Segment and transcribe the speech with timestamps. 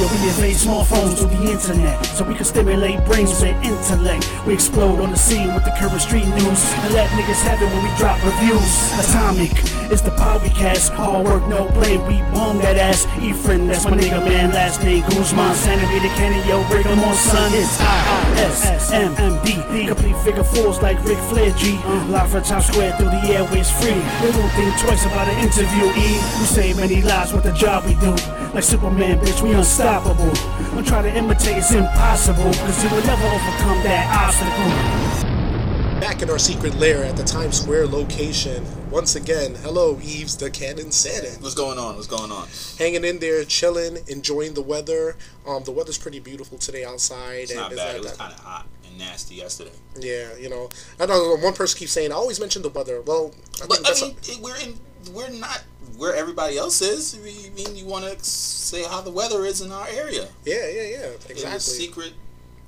[0.00, 4.26] We invade small phones through the internet so we can stimulate brains and intellect.
[4.46, 7.66] We explode on the scene with the current street news and let niggas have it
[7.66, 8.64] when we drop reviews.
[8.98, 9.52] Atomic
[9.92, 10.92] is the power we cast.
[10.92, 11.98] Hard work, no play.
[11.98, 13.04] We bomb that ass.
[13.20, 14.52] Efren, that's my nigga, man.
[14.52, 15.54] Last name Guzman.
[15.54, 17.52] Sanity the cannon, yo, break 'em on, son.
[17.52, 19.86] It's I-S-M-M-D.
[19.86, 21.78] Complete figure fours like Ric Flair, G.
[22.08, 24.00] Live from Times Square through the airways free.
[24.22, 26.16] We don't think twice about an interview, E.
[26.40, 28.16] We save many lives with the job we do.
[28.54, 29.89] Like Superman, bitch, we unstoppable.
[29.90, 32.44] Don't try to imitate, it's impossible.
[32.44, 36.00] Cause you will never overcome that obstacle.
[36.00, 38.64] Back in our secret lair at the Times Square location.
[38.92, 41.42] Once again, hello, Yves the Cannon Shannon.
[41.42, 41.96] What's going on?
[41.96, 42.46] What's going on?
[42.78, 45.16] Hanging in there, chilling, enjoying the weather.
[45.44, 47.40] Um, the weather's pretty beautiful today outside.
[47.50, 47.88] It's not it's bad.
[47.88, 49.72] not It was kind of hot and nasty yesterday.
[49.98, 50.68] Yeah, you know,
[51.00, 53.00] I know one person keeps saying I always mention the weather.
[53.02, 54.78] Well, I But think I that's mean, it, we're in.
[55.12, 55.62] We're not
[55.96, 57.14] where everybody else is.
[57.16, 60.28] You mean you want to say how the weather is in our area?
[60.44, 61.60] yeah, yeah, yeah, In the exactly.
[61.60, 62.12] secret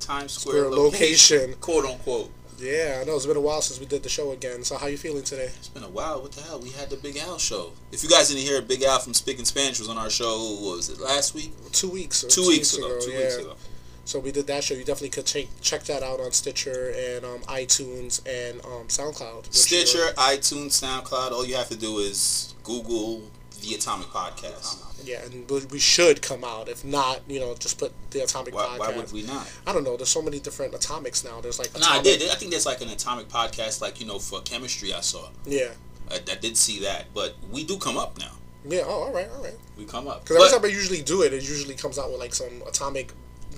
[0.00, 1.38] Times Square Square location.
[1.38, 2.30] location, quote unquote.
[2.58, 4.62] Yeah, I know it's been a while since we did the show again.
[4.62, 5.46] So how you feeling today?
[5.58, 6.22] It's been a while.
[6.22, 6.60] What the hell?
[6.60, 7.72] We had the Big Al show.
[7.90, 10.58] If you guys didn't hear, Big Al from Speaking Spanish was on our show.
[10.60, 11.52] What was it last week?
[11.72, 12.22] Two weeks.
[12.22, 13.00] Or Two, weeks, ago.
[13.00, 13.18] Two yeah.
[13.18, 13.56] weeks ago.
[14.04, 14.74] So we did that show.
[14.74, 19.52] You definitely could check check that out on Stitcher and um, iTunes and um, SoundCloud.
[19.54, 21.30] Stitcher, iTunes, SoundCloud.
[21.32, 23.22] All you have to do is Google
[23.60, 24.78] the Atomic Podcast.
[25.04, 26.68] Yeah, and we- should come out.
[26.68, 28.78] If not, you know, just put the Atomic Why, Podcast.
[28.78, 29.50] why would we not?
[29.66, 29.96] I don't know.
[29.96, 31.40] There's so many different atomics now.
[31.40, 32.22] There's like No, I did.
[32.22, 34.92] I think there's like an atomic podcast, like you know, for chemistry.
[34.92, 35.28] I saw.
[35.46, 35.68] Yeah,
[36.10, 38.32] I, I did see that, but we do come up now.
[38.68, 38.82] yeah.
[38.84, 39.56] Oh, all right, all right.
[39.76, 40.22] We come up.
[40.24, 43.12] Because every time I usually do it, it usually comes out with like some atomic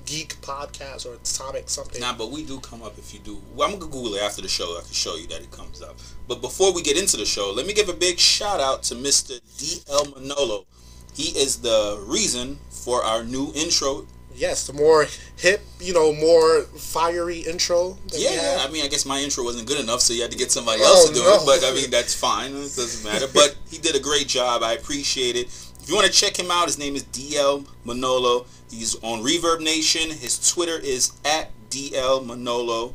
[0.06, 2.00] geek podcast or atomic something.
[2.00, 3.41] nah, but we do come up if you do.
[3.55, 4.77] Well, I'm gonna Google it after the show.
[4.78, 5.96] I can show you that it comes up.
[6.28, 8.94] But before we get into the show, let me give a big shout out to
[8.94, 9.41] Mr.
[9.58, 10.06] D.L.
[10.16, 10.66] Manolo.
[11.14, 14.06] He is the reason for our new intro.
[14.36, 17.96] Yes, the more hip, you know, more fiery intro.
[18.08, 18.64] Yeah.
[18.67, 20.80] I mean, I guess my intro wasn't good enough, so you had to get somebody
[20.83, 21.34] Oh, else to do no.
[21.36, 21.46] it.
[21.46, 22.50] But I mean, that's fine.
[22.50, 23.27] It doesn't matter.
[23.33, 24.64] But he did a great job.
[24.64, 25.46] I appreciate it.
[25.80, 28.46] If you want to check him out, his name is DL Manolo.
[28.70, 30.11] He's on Reverb Nation.
[30.11, 32.95] His Twitter is at DL Manolo.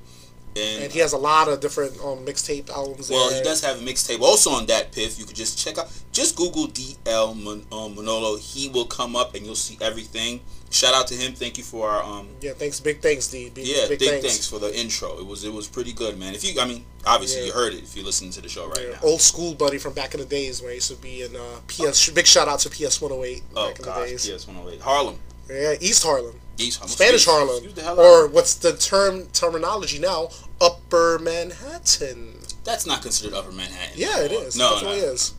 [0.56, 3.10] And, and he has a lot of different um, mixtape albums.
[3.10, 3.38] well, there.
[3.38, 5.20] he does have a mixtape also on DatPiff.
[5.20, 8.36] You could just check out, just Google DL Man, um, Manolo.
[8.36, 10.42] He will come up and you'll see everything.
[10.72, 11.34] Shout out to him.
[11.34, 12.80] Thank you for our um, Yeah, thanks.
[12.80, 13.50] Big thanks, D.
[13.50, 14.26] Big, yeah, big, big thanks.
[14.28, 14.48] thanks.
[14.50, 15.20] for the intro.
[15.20, 16.34] It was it was pretty good, man.
[16.34, 17.48] If you, I mean, obviously Yeah.
[17.48, 19.00] you heard it if you're listening to the show right Yeah, now.
[19.04, 21.40] Old school buddy from back in the days where I used to be in uh,
[21.68, 22.10] PS.
[22.10, 24.30] Big shout out to PS 108 Oh back in the gosh, days.
[24.30, 28.56] PS 108, Harlem, Yeah, East Harlem, East Harlem, Spanish Harlem, excuse the hell or what's
[28.56, 30.30] the term terminology now?
[30.62, 32.36] Upper Manhattan.
[32.64, 33.94] that's not considered Upper Manhattan.
[33.96, 34.58] Yeah, it is.
[34.58, 35.34] No, no, is.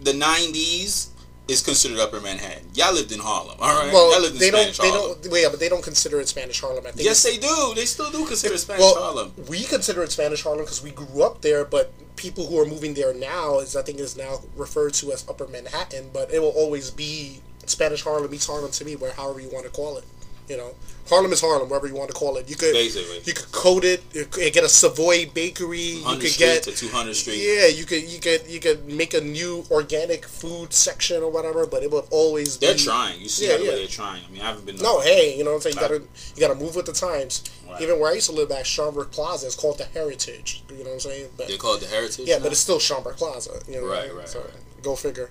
[0.00, 1.08] the 90s
[1.48, 2.68] is considered Upper Manhattan.
[2.74, 3.92] Y'all lived in Harlem, all right?
[3.92, 4.60] Well, they don't.
[4.60, 5.18] Spanish They Harlem.
[5.20, 5.32] don't.
[5.32, 6.86] Wait, yeah, but they don't consider it Spanish Harlem.
[6.86, 7.04] I think.
[7.06, 7.72] Yes, they do.
[7.74, 9.32] They still do consider it Spanish well, Harlem.
[9.48, 12.94] we consider it Spanish Harlem because we grew up there, but people who are moving
[12.94, 16.50] there now is I think is now referred to as Upper Manhattan, but it will
[16.56, 17.40] always be
[17.70, 20.04] Spanish Harlem, East Harlem to me, where however you want to call it.
[20.46, 20.74] You know,
[21.08, 22.50] Harlem is Harlem, wherever you want to call it.
[22.50, 23.16] You could Basically.
[23.24, 26.70] you could code it, you could get a Savoy bakery, you could Street get to
[26.72, 27.38] 200th Street.
[27.38, 31.64] yeah, you could you could you could make a new organic food section or whatever,
[31.66, 33.22] but it would always be They're be, trying.
[33.22, 33.70] You see yeah, how yeah.
[33.70, 34.22] they're trying.
[34.22, 34.76] I mean, I haven't been.
[34.76, 35.76] no, hey, you know what I'm saying?
[35.76, 36.02] You gotta
[36.36, 37.42] you gotta move with the times.
[37.66, 37.80] Right.
[37.80, 40.62] Even where I used to live at Schomburg Plaza, it's called the Heritage.
[40.68, 41.30] You know what I'm saying?
[41.38, 42.26] But They call it the Heritage.
[42.28, 42.42] yeah, now?
[42.42, 43.62] but it's still Schomburg Plaza.
[43.66, 44.50] You know, Right, right, So right.
[44.82, 45.30] go figure.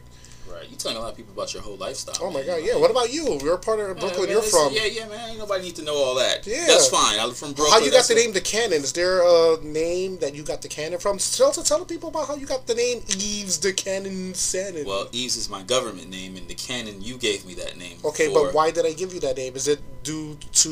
[0.54, 0.70] Right.
[0.70, 2.16] You telling a lot of people about your whole lifestyle.
[2.22, 2.46] Oh my man.
[2.48, 2.78] god, Like, yeah.
[2.78, 3.40] What about you?
[3.42, 4.28] You're a part of Yeah, Brooklyn.
[4.28, 4.74] man, You're from.
[4.74, 5.30] Yeah, yeah, man.
[5.32, 6.46] Ain't nobody need to know all that.
[6.46, 6.66] Yeah.
[6.68, 7.20] That's fine.
[7.20, 7.80] I'm from Brooklyn.
[7.80, 8.84] How you got the name the Cannon?
[8.84, 11.18] Is there a name that you got the Cannon from?
[11.18, 14.86] Tell tell the people about how you got the name Yves the Cannon Sannon.
[14.86, 17.98] Well, Yves is my government name, and the canon you gave me that name.
[18.06, 19.56] okay, for, but why did I give you that name?
[19.56, 20.70] Is it due to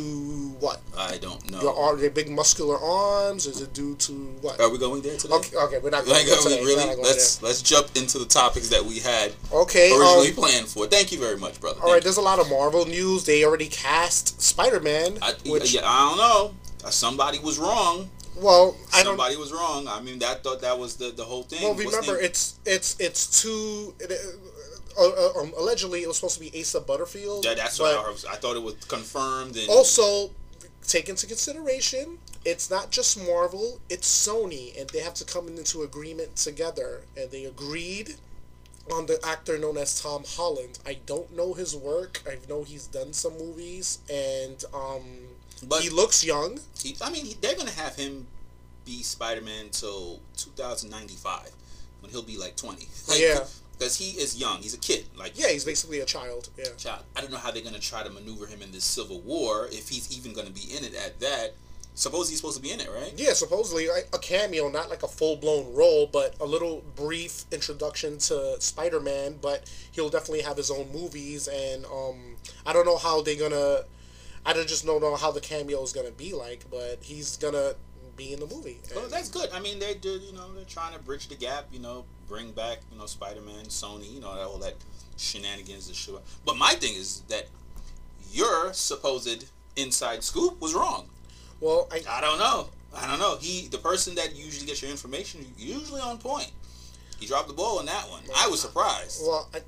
[0.60, 0.82] what?
[0.98, 1.62] I don't know.
[1.62, 3.46] Your your big muscular arms?
[3.46, 4.60] Is it due to what?
[4.60, 5.34] Are we going there today?
[5.36, 6.60] Okay, okay, we're not going Like, there today.
[6.62, 6.86] We're really?
[6.86, 9.60] not going Let's let's jump into the topics that we had there.
[9.72, 10.86] Okay, originally um, planned for.
[10.86, 11.80] Thank you very much, brother.
[11.82, 12.04] all right.
[12.04, 13.24] There's a lot of Marvel news.
[13.24, 16.54] They already cast Spider Man, I, which yeah, I don't know.
[16.84, 18.10] Uh, Somebody was wrong.
[18.36, 19.18] well, I don't.
[19.18, 19.88] Somebody was wrong.
[19.88, 21.64] I mean, that thought that was the, the whole thing.
[21.64, 23.94] Well, remember, it's it's it's two.
[24.02, 24.12] It,
[25.00, 27.46] uh, uh, um, allegedly, it was supposed to be Asa Butterfield.
[27.46, 29.56] yeah, that's what I, was, I thought it was confirmed.
[29.56, 30.32] And Also,
[30.86, 35.84] take into consideration, it's not just Marvel; it's Sony, and they have to come into
[35.84, 37.04] agreement together.
[37.16, 38.16] And they agreed
[38.92, 40.80] on the actor known as Tom Holland.
[40.86, 42.22] I don't know his work.
[42.28, 45.04] I know he's done some movies, and um,
[45.64, 46.60] But- he looks young.
[46.82, 48.28] he, I mean, he, they're gonna have him
[48.86, 51.52] be Spider Man until 2095
[52.02, 52.88] when he'll be like 20.
[53.08, 53.44] Like, Yeah.
[53.78, 54.62] because he is young.
[54.62, 55.06] He's a kid.
[55.16, 56.50] Like Yeah, he's basically a child.
[56.58, 56.66] Yeah.
[56.78, 57.04] child.
[57.16, 59.90] I don't know how they're gonna try to maneuver him in this civil war if
[59.90, 61.54] he's even gonna be in it at that.
[61.94, 63.14] Suppose he's supposed to be in it, right?
[63.18, 67.44] Yeah, supposedly like, a cameo, not like a full blown role, but a little brief
[67.52, 69.38] introduction to Spider Man.
[69.42, 73.82] But he'll definitely have his own movies, and um, I don't know how they're gonna.
[74.46, 77.74] I don't just don't know how the cameo is gonna be like, but he's gonna
[78.16, 78.80] be in the movie.
[78.96, 79.50] Well, that's good.
[79.54, 80.12] I mean, they do.
[80.12, 81.68] You know, they're trying to bridge the gap.
[81.72, 84.12] You know, bring back you know Spider Man, Sony.
[84.12, 84.76] You know, all that
[85.18, 86.16] shenanigans and shit.
[86.46, 87.48] But my thing is that
[88.32, 89.46] your supposed
[89.76, 91.10] inside scoop was wrong.
[91.62, 92.70] Well, I, I don't know.
[92.96, 93.38] I don't know.
[93.40, 96.52] He, the person that usually gets your information, usually on point.
[97.20, 98.24] He dropped the ball on that one.
[98.36, 99.22] I was surprised.
[99.22, 99.60] Well, I,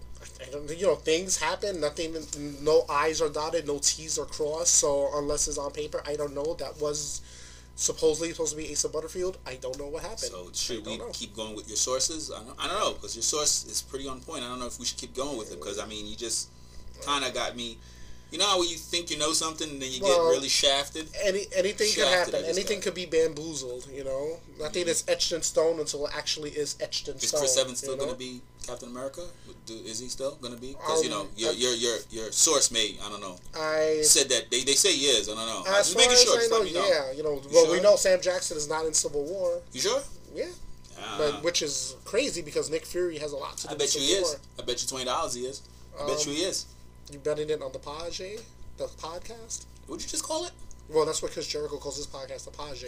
[0.41, 1.79] I don't, you know, things happen.
[1.79, 2.15] Nothing,
[2.61, 4.75] no I's are dotted, no T's are crossed.
[4.75, 6.55] So unless it's on paper, I don't know.
[6.55, 7.21] That was
[7.75, 9.37] supposedly supposed to be Asa Butterfield.
[9.45, 10.19] I don't know what happened.
[10.19, 11.09] So should we know.
[11.13, 12.31] keep going with your sources?
[12.31, 14.43] I don't, I don't know because your source is pretty on point.
[14.43, 16.49] I don't know if we should keep going with it because I mean you just
[17.05, 17.77] kind of got me.
[18.33, 20.49] You know how when you think you know something and then you Well, get really
[20.49, 21.07] shafted.
[21.23, 22.49] Any anything could Shafted, I happen.
[22.49, 23.87] Anything could be bamboozled.
[23.93, 27.43] You know, nothing is etched in stone until it actually is etched in Is stone.
[27.43, 29.21] Is Chris Evans still you going to be Captain America?
[29.67, 30.69] Do, is he still going to be?
[30.69, 32.99] Because you know Um, your your your your source mate.
[33.05, 33.37] I don't know.
[33.55, 35.29] I Said that they, they say he is.
[35.29, 35.63] I don't know.
[35.71, 36.41] as Just far making as sure.
[36.41, 36.87] I know, know.
[36.89, 37.39] yeah, you know.
[37.53, 37.83] well, we sure?
[37.83, 39.61] know Sam Jackson is not in Civil War.
[39.73, 40.01] You sure?
[40.33, 40.45] Yeah,
[40.97, 41.15] Ah.
[41.19, 43.73] but which is crazy because Nick Fury has a lot to do.
[43.75, 44.37] I bet you he is.
[44.57, 45.61] I bet you twenty dollars he is.
[46.01, 46.65] I bet Um, you he is.
[47.13, 48.39] You betting it on the Page,
[48.77, 49.65] the podcast?
[49.85, 50.51] What'd you just call it?
[50.89, 52.85] Well, that's what Chris Jericho calls his podcast, the Page.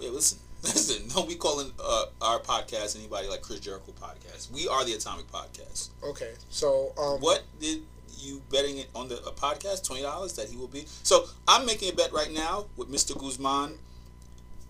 [0.00, 1.06] Wait, listen, listen.
[1.14, 4.50] Don't be calling uh, our podcast anybody like Chris Jericho podcast.
[4.50, 5.90] We are the Atomic Podcast.
[6.02, 7.82] Okay, so um, What did
[8.18, 9.86] you betting it on the a podcast?
[9.86, 10.84] Twenty dollars that he will be.
[11.04, 13.16] So I'm making a bet right now with Mr.
[13.16, 13.74] Guzman.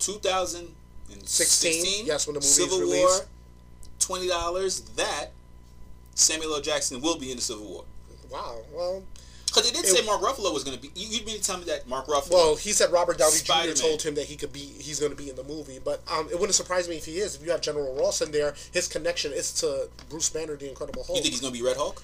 [0.00, 2.04] 2016.
[2.06, 2.86] yes, when the movie is Civil War.
[2.88, 3.24] released.
[4.00, 5.28] Twenty dollars that
[6.14, 6.60] Samuel L.
[6.60, 7.84] Jackson will be in the Civil War.
[8.32, 8.58] Wow.
[8.72, 9.02] Well,
[9.46, 10.90] Because they did It- say Mark Ruffalo was going to be.
[10.98, 12.30] You, you mean to tell me that Mark Ruffalo?
[12.32, 13.76] well, he said Robert Downey Spider-Man.
[13.76, 13.82] Jr.
[13.82, 15.78] told him that he could be, he's going to be in the movie.
[15.84, 17.34] But um, it wouldn't surprise me if he is.
[17.36, 21.04] If you have General Ross in there, his connection is to Bruce Banner, the Incredible
[21.04, 21.16] Hulk.
[21.18, 22.02] you think he's going to be Red Hulk?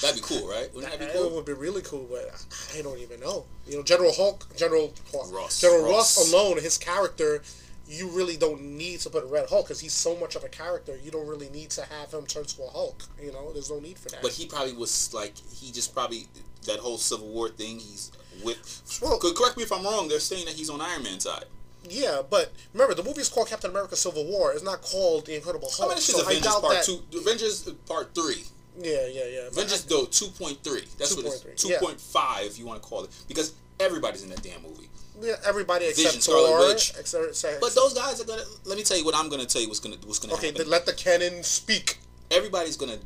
[0.00, 0.72] That'd be cool, right?
[0.74, 1.30] Wouldn't that be It cool?
[1.30, 2.30] would be really cool, but
[2.76, 3.44] I don't even know.
[3.66, 4.92] You know, General Hulk, General
[5.32, 5.60] Ross.
[5.60, 6.16] General Ross.
[6.18, 7.42] Ross alone, his character,
[7.88, 10.48] you really don't need to put a Red Hulk because he's so much of a
[10.48, 10.96] character.
[11.02, 13.02] You don't really need to have him turn to a Hulk.
[13.22, 14.22] You know, there's no need for that.
[14.22, 16.26] But he probably was like he just probably
[16.66, 17.78] that whole Civil War thing.
[17.78, 18.10] He's
[18.44, 19.00] with.
[19.02, 20.08] Well- correct me if I'm wrong.
[20.08, 21.44] They're saying that he's on Iron Man's side.
[21.88, 24.52] yeah, but remember, the movie is called Captain America: Civil War.
[24.52, 25.88] It's not called The Incredible I Hulk.
[25.90, 26.84] mean, it's so just I Avengers doubt Part that.
[26.84, 27.18] Two.
[27.18, 28.44] Avengers Part Three.
[28.78, 29.46] Yeah, yeah, yeah.
[29.46, 30.84] Avengers though two point three.
[30.98, 31.78] That's what it's 2.3, two yeah.
[31.80, 34.88] point five if you want to call it because everybody's in that damn movie.
[35.20, 36.92] Yeah, everybody except Vision, Scarlet Witch.
[36.98, 38.42] Except, except, But those guys are gonna.
[38.64, 39.68] Let me tell you what I'm gonna tell you.
[39.68, 40.62] What's gonna what's gonna okay, happen.
[40.62, 41.98] then let the canon speak.
[42.30, 42.98] everybody's gonna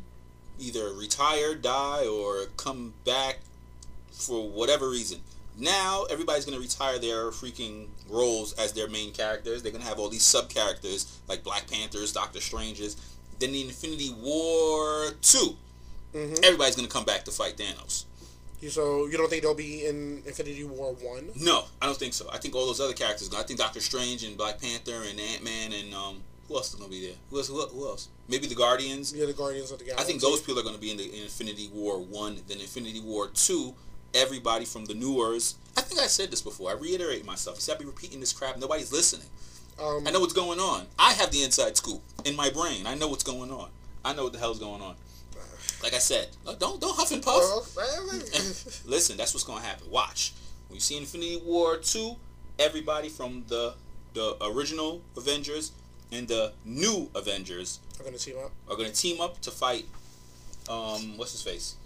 [0.59, 3.39] either retire, die, or come back
[4.13, 5.21] for whatever reason.
[5.59, 9.63] Now everybody's gonna retire their freaking roles as their main characters.
[9.63, 12.97] They're gonna have all these sub characters like Black Panthers, Doctor Stranges.
[13.39, 15.57] Then the Infinity War 2
[16.13, 16.43] Mm-hmm.
[16.43, 18.05] everybody's gonna come back to fight Thanos.
[18.69, 21.31] So you don't think they'll be in Infinity War one?
[21.35, 22.29] No, I don't think so.
[22.33, 23.33] I think all those other characters.
[23.35, 26.75] I think Doctor Strange and Black Panther and Ant Man and um, who else is
[26.75, 27.17] gonna be there?
[27.31, 27.49] Who else?
[27.49, 28.09] Who, who else?
[28.29, 29.15] Maybe the Guardians.
[29.15, 30.05] Yeah, the Guardians of the Galaxy.
[30.05, 32.61] I think those people are going to be in the in Infinity War one, then
[32.61, 33.75] Infinity War two.
[34.13, 35.57] Everybody from the newers.
[35.77, 36.71] I think I said this before.
[36.71, 37.57] I reiterate myself.
[37.57, 38.59] You see, I be repeating this crap.
[38.59, 39.27] Nobody's listening.
[39.81, 40.87] Um, I know what's going on.
[40.99, 42.87] I have the inside scoop in my brain.
[42.87, 43.71] I know what's going on.
[44.05, 44.97] I know what the hell's going on.
[45.83, 47.77] Like I said, don't don't huff and puff.
[48.87, 49.91] Listen, that's what's going to happen.
[49.91, 50.33] Watch.
[50.69, 52.17] When you see Infinity War two,
[52.59, 53.75] everybody from the
[54.15, 55.73] the original Avengers
[56.13, 58.51] and the new Avengers I'm gonna team up.
[58.69, 59.87] are going to team up to fight
[60.69, 61.77] um what's his face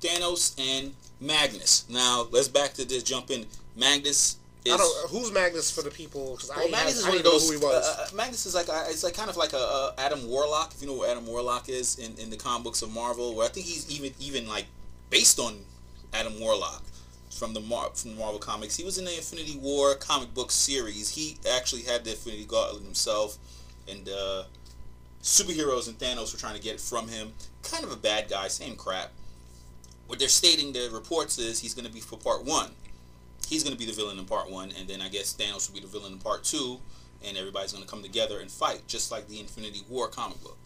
[0.00, 1.84] Thanos and Magnus.
[1.88, 3.02] Now let's back to this.
[3.04, 3.46] Jump in.
[3.76, 4.74] Magnus is.
[4.74, 5.10] I don't.
[5.10, 6.32] Who's Magnus for the people?
[6.32, 7.48] Because I, well, Magnus is I one of didn't know those.
[7.50, 7.86] who he was.
[7.86, 10.72] Uh, uh, Magnus is like a, it's like kind of like a, uh Adam Warlock.
[10.74, 13.46] If you know what Adam Warlock is in, in the comic books of Marvel, where
[13.46, 14.66] I think he's even even like
[15.10, 15.58] based on
[16.12, 16.82] Adam Warlock
[17.30, 18.76] from the Mar- from Marvel comics.
[18.76, 21.08] He was in the Infinity War comic book series.
[21.10, 23.38] He actually had the Infinity Gauntlet himself,
[23.88, 24.44] and uh,
[25.22, 27.32] superheroes and Thanos were trying to get it from him.
[27.62, 29.10] Kind of a bad guy, same crap.
[30.06, 32.70] What they're stating the reports is he's going to be for part one.
[33.52, 35.74] He's going to be the villain in part one, and then I guess Thanos will
[35.74, 36.80] be the villain in part two,
[37.22, 40.56] and everybody's going to come together and fight, just like the Infinity War comic book.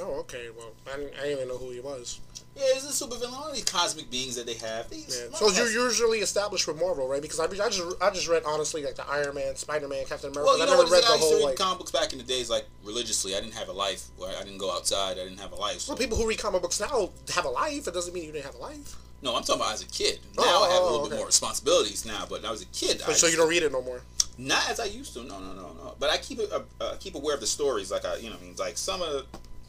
[0.00, 0.46] Oh, okay.
[0.56, 2.20] Well, I didn't, I didn't even know who he was.
[2.56, 3.32] Yeah, he's a supervillain.
[3.34, 4.88] All these cosmic beings that they have.
[4.88, 5.36] These Yeah.
[5.36, 7.20] So you're usually established with Marvel, right?
[7.20, 10.30] Because I, I just I just read honestly like the Iron Man, Spider Man, Captain
[10.30, 10.46] America.
[10.46, 10.92] Well, you I know never what?
[10.92, 11.56] read I the used to whole read like.
[11.58, 13.36] comic books back in the days, like religiously.
[13.36, 14.04] I didn't have a life.
[14.16, 15.12] Where I didn't go outside.
[15.18, 15.80] I didn't have a life.
[15.80, 15.92] So.
[15.92, 17.86] Well, people who read comic books now have a life.
[17.86, 18.96] It doesn't mean you didn't have a life.
[19.22, 20.20] No, I'm talking about as a kid.
[20.36, 21.10] Now Oh, I have a oh, little okay.
[21.10, 23.48] bit more responsibilities now, but when I was a kid, I But so you don't
[23.48, 24.00] read it no more.
[24.38, 25.20] not as I used to.
[25.24, 25.94] No, no, no, no.
[25.98, 26.50] But I keep it.
[26.52, 27.90] Uh, uh, keep aware of the stories.
[27.90, 29.26] Like I, you know, what I mean, like some of the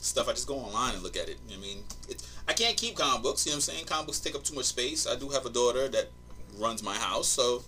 [0.07, 1.37] stuff I just go online and look at it.
[1.47, 3.45] You know I mean, it, I can't keep comic books.
[3.45, 3.85] You know what I'm saying?
[3.85, 5.07] Comic books take up too much space.
[5.07, 6.09] I do have a daughter that
[6.57, 7.63] runs my house, so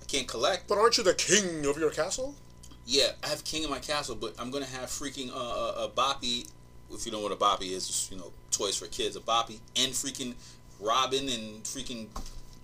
[0.00, 0.68] I can't collect.
[0.68, 2.34] But aren't you the king of your castle?
[2.84, 5.88] Yeah, I have King in my castle, but I'm gonna have freaking uh, uh, a
[5.88, 6.48] boppy.
[6.92, 9.16] If you know what a boppy is, just, you know, toys for kids.
[9.16, 10.34] A boppy and freaking
[10.80, 12.08] Robin and freaking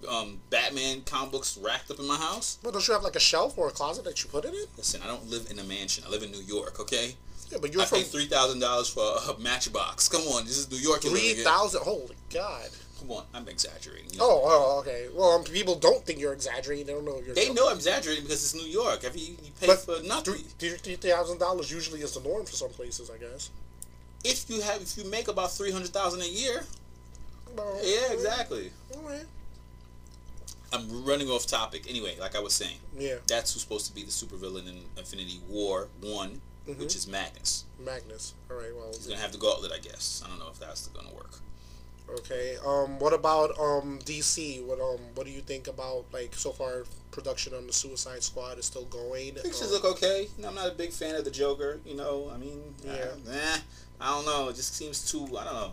[0.08, 2.58] um, Batman comic books racked up in my house.
[2.62, 4.64] Well, don't you have like a shelf or a closet that you put it in?
[4.76, 6.04] Listen, I don't live in a mansion.
[6.06, 6.80] I live in New York.
[6.80, 7.14] Okay.
[7.50, 10.08] Yeah, but you're I from paid three thousand dollars for a Matchbox.
[10.08, 11.00] Come on, this is New York.
[11.02, 11.82] three thousand.
[11.82, 12.68] Holy God!
[13.00, 14.10] Come on, I'm exaggerating.
[14.12, 14.24] you know.
[14.26, 15.06] Oh, oh, okay.
[15.14, 16.86] Well, um, people don't think you're exaggerating.
[16.86, 17.34] They don't know you're.
[17.34, 17.54] They joking.
[17.54, 19.04] know I'm exaggerating because it's New York.
[19.04, 20.34] If you, you pay But for nothing.
[20.58, 23.50] Three three thousand dollars usually is the norm for some places, I guess.
[24.24, 26.64] If you have, if you make about three hundred thousand a year,
[27.56, 28.72] Well, yeah, exactly.
[28.96, 29.24] All right.
[30.72, 31.86] I'm running off topic.
[31.88, 35.40] Anyway, like I was saying, Yeah, that's who's supposed to be the supervillain in Infinity
[35.48, 36.78] War One, Mhm.
[36.78, 37.64] which is Magnus.
[37.78, 38.34] Magnus.
[38.50, 38.74] All right.
[38.74, 40.22] Well, He's gonna have the gauntlet, I guess.
[40.24, 41.40] I don't know if that's gonna work.
[42.18, 42.56] okay.
[42.64, 44.62] Um, what about um DC?
[44.64, 46.84] What um, what do you think about like so far?
[47.10, 49.34] Production on the Suicide Squad is still going.
[49.34, 50.28] Pictures Um, look okay.
[50.36, 51.80] You know, I'm not a big fan of the Joker.
[51.84, 53.06] You know, I mean, Yeah.
[53.26, 53.58] yeah, eh,
[54.00, 54.48] I don't know.
[54.50, 55.24] It just seems too.
[55.36, 55.72] I don't know.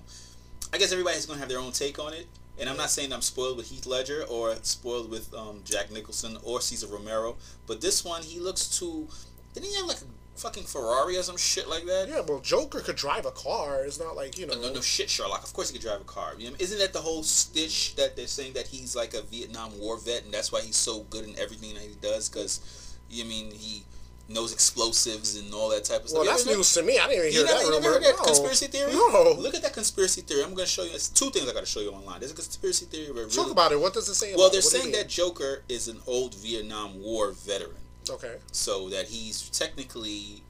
[0.73, 2.25] I guess everybody's gonna have their own take on it.
[2.57, 6.37] And I'm not saying I'm spoiled with Heath Ledger or spoiled with um, Jack Nicholson
[6.41, 7.35] or Cesar Romero,
[7.67, 9.07] but this one he looks too.
[9.53, 12.07] Didn't he have like a fucking Ferrari or some shit like that?
[12.09, 13.83] Yeah, well, Joker could drive a car.
[13.85, 14.55] It's not like you know.
[14.55, 15.43] No, no, no shit, Sherlock.
[15.43, 16.33] Of course he could drive a car.
[16.37, 19.77] You know, isn't that the whole stitch that they're saying that he's like a Vietnam
[19.79, 22.29] War vet and that's why he's so good in everything that he does?
[22.29, 23.83] Because, you mean, he
[24.27, 26.17] knows explosives and all that type of stuff.
[26.19, 26.97] Well, You that's news to me.
[26.97, 28.23] I didn't even You hear never, that you never heard that No.
[28.23, 28.91] conspiracy theory?
[28.91, 29.35] No.
[29.37, 30.41] Look at that conspiracy theory.
[30.43, 30.91] I'm going to show you.
[30.93, 32.19] It's two things I got to show you online.
[32.19, 33.11] There's a conspiracy theory.
[33.11, 33.79] Where Talk really, about it.
[33.79, 34.33] What does it say?
[34.35, 34.63] well, they're it?
[34.65, 37.77] What do you saying that Joker is an old Vietnam War veteran.
[38.09, 38.35] Okay.
[38.51, 40.43] so that he's technically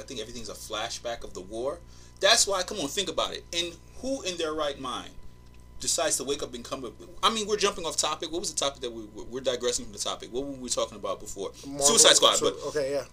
[0.00, 1.80] I think everything's a flashback of the war.
[2.20, 3.44] That's why come on, think about it.
[3.52, 5.10] And who in their right mind
[5.80, 8.30] decides to wake up and come up I mean, we're jumping off topic.
[8.32, 10.28] What was the topic that we we're digressing from the topic?
[10.32, 11.50] What were we talking about before?
[11.66, 13.04] Marvel- Suicide Squad, Su- but okay, yeah.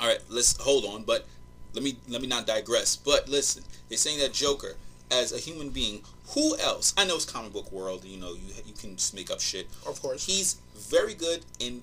[0.00, 1.26] all right, let's hold on, but
[1.74, 2.96] let me let me not digress.
[2.96, 4.74] But listen, they're saying that Joker
[5.10, 6.94] as a human being, who else?
[6.96, 9.68] I know it's comic book world, you know, you you can just make up shit.
[9.86, 10.24] Of course.
[10.26, 11.82] He's very good in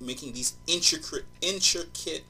[0.00, 2.24] making these intricate intricate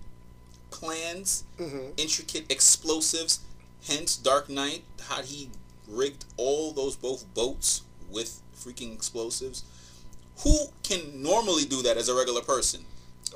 [0.70, 3.40] plans, hmm intricate explosives.
[3.87, 5.50] Hence, Dark Knight, how he
[5.88, 9.62] rigged all those both boats with freaking explosives.
[10.42, 12.85] Who can normally do that as a regular person?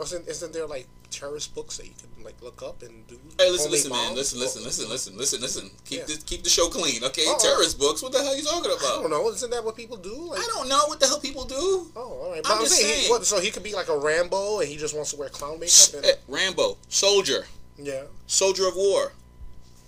[0.00, 3.19] Isn't, isn't there like terrorist books that you can like look up and do?
[3.38, 4.14] Hey, listen, listen, man.
[4.14, 5.71] Listen, listen, listen, listen, listen, listen.
[5.85, 6.05] Keep Yeah.
[6.07, 7.23] this, keep the show clean, okay?
[7.26, 7.38] Oh.
[7.40, 8.02] Terrorist books.
[8.02, 8.99] What the hell are you talking about?
[8.99, 9.29] I don't know.
[9.31, 10.14] Isn't that what people do?
[10.31, 11.90] Like, I don't know what the hell people do.
[11.97, 12.43] Oh, all right.
[12.43, 14.69] But I'm I'm, just saying, he, what, so he could be like a Rambo, and
[14.69, 15.95] he just wants to wear clown makeup.
[15.97, 17.47] And, Eh, Rambo, soldier,
[17.79, 18.02] yeah.
[18.26, 19.12] soldier of war,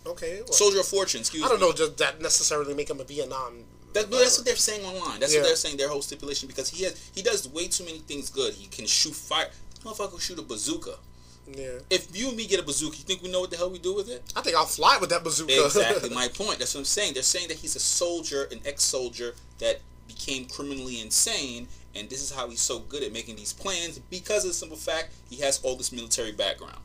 [0.07, 0.41] Okay.
[0.43, 1.21] well, soldier of fortune.
[1.21, 1.47] Excuse me.
[1.47, 1.67] I don't me.
[1.69, 1.73] know.
[1.73, 3.65] Does that necessarily make him a Vietnam?
[3.95, 5.21] That, that's what they're saying online.
[5.21, 5.41] That's Yeah.
[5.41, 5.77] what they're saying.
[5.77, 8.55] Their whole stipulation because he has he does way too many things good.
[8.55, 9.51] He can shoot fire.
[9.85, 10.97] Motherfucker shoot a bazooka.
[11.47, 11.79] Yeah.
[11.91, 13.79] If you and me get a bazooka, you think we know what the hell we
[13.79, 14.23] do with it?
[14.37, 15.65] I think I'll fly with that bazooka.
[15.65, 16.59] Exactly my point.
[16.59, 17.15] That's what I'm saying.
[17.15, 22.31] They're saying that he's a soldier, an ex-soldier that became criminally insane, and this is
[22.31, 25.61] how he's so good at making these plans because of the simple fact he has
[25.63, 26.79] all this military background.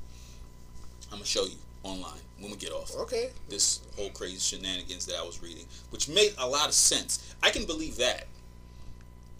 [1.12, 3.30] I'm gonna show you online when we get off okay.
[3.50, 7.34] this whole crazy shenanigans that I was reading, which made a lot of sense.
[7.42, 8.28] I can believe that.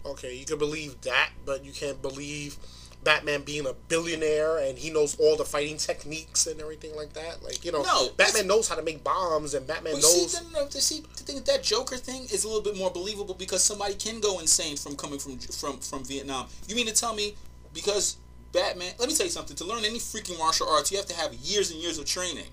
[0.06, 0.34] Okay.
[0.34, 2.56] You can believe that, but you can't believe
[3.04, 7.42] Batman being a billionaire and he knows all the fighting techniques and everything like that.
[7.42, 10.32] Like you know, No, Batman knows how to make bombs, and Batman But knows.
[10.36, 13.34] see, the, the, see, the thing that Joker thing is a little bit more believable
[13.34, 16.46] because somebody can go insane from coming from from from Vietnam.
[16.66, 17.34] You mean to tell me
[17.72, 18.16] because
[18.52, 18.92] Batman?
[18.98, 19.56] Let me tell you something.
[19.56, 22.46] To learn any freaking martial arts, you have to have years and years of training.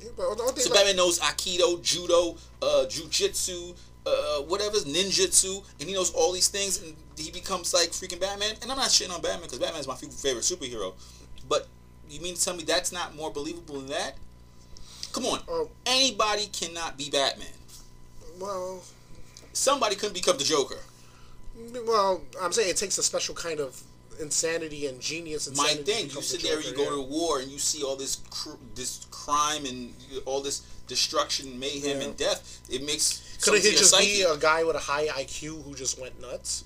[0.00, 3.74] Yeah, but So like- Batman knows Aikido, Judo, uh, Jujitsu,
[4.06, 8.54] uh, whatever's ninjutsu, and he knows all these things, and he becomes like freaking Batman.
[8.62, 10.94] And I'm not shitting on Batman because Batman's my favorite superhero.
[11.48, 11.66] But
[12.10, 14.16] you mean to tell me that's not more believable than that?
[15.12, 15.70] Come on, Oh.
[15.86, 17.46] anybody cannot be Batman.
[18.38, 18.82] well,
[19.52, 20.78] Somebody couldn't become the Joker.
[21.86, 23.80] well, I'm saying it takes a special kind of
[24.20, 25.54] insanity and genius.
[25.56, 26.90] My thing, you sit the there, you Joker, go yeah.
[26.90, 29.94] to war, and you see all this cr- this crime and
[30.24, 32.06] all this destruction, mayhem, Yeah.
[32.08, 34.06] and death, it makes Could something he to your just psyche.
[34.06, 36.64] be a guy with a high IQ who just went nuts?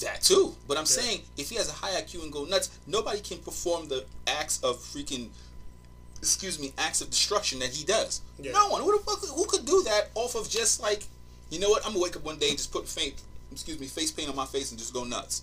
[0.00, 0.54] That too.
[0.66, 3.88] But I'm saying if he has a high IQ and go nuts, nobody can perform
[3.88, 5.28] the acts of freaking
[6.20, 8.20] excuse me, acts of destruction that he does.
[8.40, 8.52] Yeah.
[8.52, 8.82] No one.
[8.82, 11.04] Who the fuck who could do that off of just like
[11.50, 13.14] you know what, I'm gonna wake up one day and just put faint
[13.50, 15.42] excuse me, face paint on my face and just go nuts.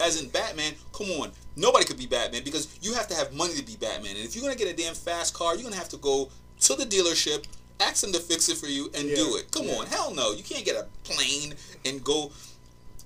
[0.00, 1.32] As in Batman, come on.
[1.56, 4.16] Nobody could be Batman because you have to have money to be Batman.
[4.16, 6.74] And if you're gonna get a damn fast car, you're gonna have to go to
[6.74, 7.44] the dealership,
[7.80, 9.16] ask them to fix it for you, and Yeah.
[9.16, 9.50] do it.
[9.50, 9.78] Come Yeah.
[9.78, 10.32] on, hell no.
[10.32, 12.32] You can't get a plane and go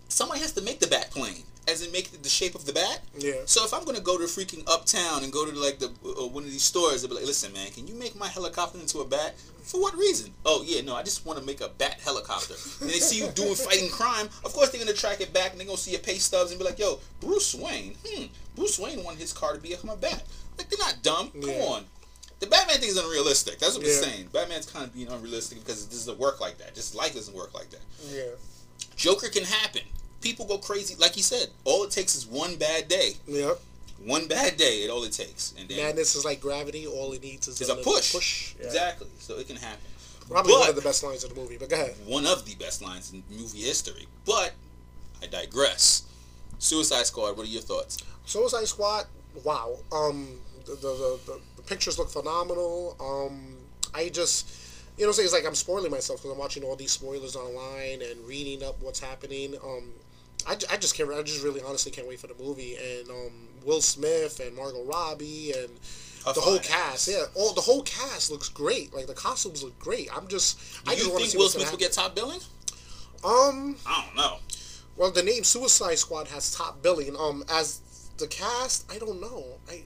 [0.08, 3.00] somebody has to make the bat plane as in make the shape of the bat
[3.18, 3.34] Yeah.
[3.46, 6.26] so if i'm going to go to freaking uptown and go to like the uh,
[6.26, 8.98] one of these stores they'll be like listen man can you make my helicopter into
[9.00, 11.98] a bat for what reason oh yeah no i just want to make a bat
[12.04, 15.32] helicopter and they see you doing fighting crime of course they're going to track it
[15.32, 17.94] back and they're going to see your pay stubs and be like yo bruce wayne
[18.06, 18.24] hmm
[18.56, 20.22] bruce wayne wanted his car to become a bat
[20.58, 21.64] like they're not dumb come Yeah.
[21.64, 21.84] on
[22.40, 23.60] the Batman thing is unrealistic.
[23.60, 24.00] That's what we're Yeah.
[24.00, 24.28] saying.
[24.32, 26.74] Batman's kind of being unrealistic because it doesn't work like that.
[26.74, 27.82] Just life doesn't work like that.
[28.10, 28.22] Yeah.
[28.96, 29.82] Joker can happen.
[30.22, 30.94] People go crazy.
[30.98, 33.12] Like he said, all it takes is one bad day.
[33.26, 33.60] Yep.
[34.04, 35.54] One bad day, it all it takes.
[35.58, 36.86] And then Madness is like gravity.
[36.86, 38.12] All it needs is it's a, push.
[38.12, 38.54] Push.
[38.58, 38.66] Yeah.
[38.66, 39.08] Exactly.
[39.18, 39.80] So it can happen.
[40.28, 41.56] Probably But- one of the best lines of the movie.
[41.56, 41.94] But go ahead.
[42.06, 44.06] One of the best lines in movie history.
[44.24, 44.52] But
[45.22, 46.02] I digress.
[46.58, 47.98] Suicide Squad, what are your thoughts?
[48.26, 49.06] Suicide Squad.
[49.44, 49.76] Wow.
[49.92, 50.38] Um.
[50.64, 52.96] The the, the, the pictures look phenomenal.
[53.00, 53.56] Um.
[53.94, 54.58] I just.
[54.98, 58.26] You know, it's like I'm spoiling myself because I'm watching all these spoilers online and
[58.26, 59.54] reading up what's happening.
[59.64, 59.88] Um,
[60.46, 61.10] I, I just can't.
[61.12, 63.32] I just really honestly can't wait for the movie and um,
[63.64, 65.70] Will Smith and Margot Robbie and
[66.24, 67.08] the whole cast.
[67.08, 68.94] Yeah, all the whole cast looks great.
[68.94, 70.08] Like the costumes look great.
[70.14, 70.58] I'm just.
[70.86, 72.40] I Do just you want to think see Will Smith will get top billing?
[73.24, 73.76] Um.
[73.86, 74.38] I don't know.
[74.96, 77.16] Well, the name Suicide Squad has top billing.
[77.16, 77.80] Um, as
[78.18, 79.44] the cast, I don't know.
[79.68, 79.82] I,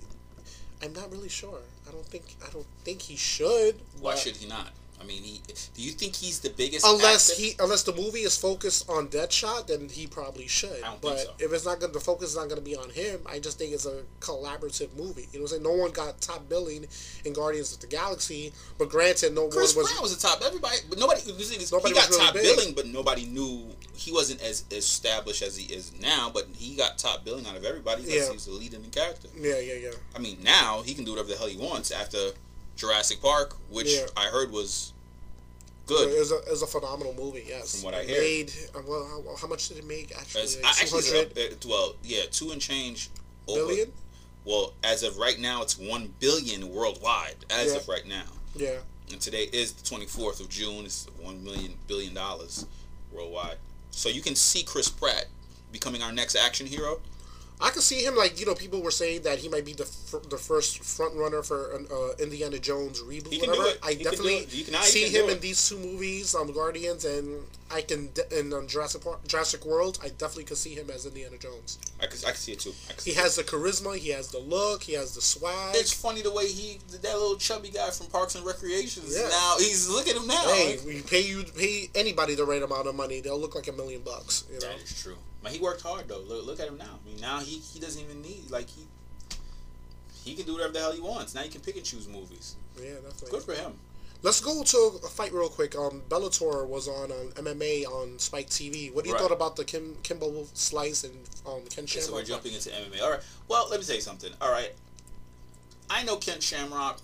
[0.82, 1.60] I'm not really sure.
[1.88, 2.36] I don't think.
[2.46, 3.76] I don't think he should.
[4.00, 4.70] Why should he not?
[5.06, 5.40] I mean, he.
[5.74, 6.84] Do you think he's the biggest?
[6.84, 7.42] Unless actor?
[7.42, 10.82] he, unless the movie is focused on Deadshot, then he probably should.
[10.82, 11.44] I don't but think so.
[11.46, 13.20] if it's not going, the focus is not going to be on him.
[13.26, 15.28] I just think it's a collaborative movie.
[15.32, 16.86] You know, what I'm saying no one got top billing
[17.24, 19.92] in Guardians of the Galaxy, but granted, no Chris one was.
[19.92, 20.42] Brown was the top.
[20.44, 21.20] Everybody, but nobody.
[21.20, 22.42] The thing is, Nobody he got really top big.
[22.42, 26.30] billing, but nobody knew he wasn't as established as he is now.
[26.34, 28.26] But he got top billing out of everybody because Yeah.
[28.28, 29.28] he was the lead in the character.
[29.38, 29.90] Yeah, yeah, yeah.
[30.14, 32.30] I mean, now he can do whatever the hell he wants after
[32.76, 34.06] Jurassic Park, which Yeah.
[34.16, 34.92] I heard was
[35.86, 36.18] It good.
[36.18, 37.44] was a, it was a phenomenal movie.
[37.46, 37.76] Yes.
[37.76, 38.20] From what I It hear.
[38.20, 39.06] Made uh, well.
[39.30, 40.12] How, how much did it make?
[40.16, 43.08] Actually, It's- like actually, 200 uh, well, yeah, two and change
[43.46, 43.66] over.
[43.66, 43.92] billion.
[44.44, 47.36] Well, as of right now, it's one billion worldwide.
[47.50, 47.78] As Yeah.
[47.78, 48.78] of right now, Yeah.
[49.10, 50.84] and today is the twenty fourth of June.
[50.84, 52.66] It's one million billion dollars
[53.12, 53.58] worldwide.
[53.90, 55.26] So you can see Chris Pratt
[55.72, 57.00] becoming our next action hero.
[57.58, 59.84] I could see him like you know people were saying that he might be the
[59.84, 63.32] f- the first front runner for an uh, Indiana Jones reboot.
[63.32, 63.68] He can whatever.
[63.68, 63.78] do it.
[63.82, 64.54] I He can do definitely it.
[64.54, 68.38] You can- see can him in these two movies, um, Guardians and I can de-
[68.38, 69.98] in um, Jurassic Park, Jurassic World.
[70.02, 71.78] I definitely could see him as Indiana Jones.
[71.98, 72.74] I can, I can see it too.
[72.88, 73.22] I can see He it.
[73.22, 75.74] has the charisma, he has the look, he has the swag.
[75.76, 79.16] It's funny the way he, that little chubby guy from Parks and Recreations.
[79.16, 79.28] Yeah.
[79.30, 80.42] Now he's look at him now.
[80.44, 83.66] Hey, like- we pay you pay anybody the right amount of money, they'll look like
[83.68, 84.44] a million bucks.
[84.52, 84.68] You know.
[84.68, 85.16] That is true.
[85.42, 86.20] But he worked hard though.
[86.20, 86.98] Look, look at him now.
[87.04, 88.86] I mean, now he, he doesn't even need like he
[90.24, 91.34] he can do whatever the hell he wants.
[91.34, 92.56] Now he can pick and choose movies.
[92.76, 93.30] Yeah, definitely.
[93.30, 93.74] Good for him.
[94.22, 95.76] Let's go to a fight real quick.
[95.76, 98.92] Um, Bellator was on um, MMA on Spike TV.
[98.92, 99.22] What do you Right.
[99.22, 101.14] thought about the Kim Kimbo Slice and
[101.46, 103.02] um, Ken Okay, so we're jumping into MMA.
[103.02, 103.20] All right.
[103.46, 104.32] Well, let me tell you something.
[104.40, 104.72] All right.
[105.88, 106.98] I know Ken Shamrock,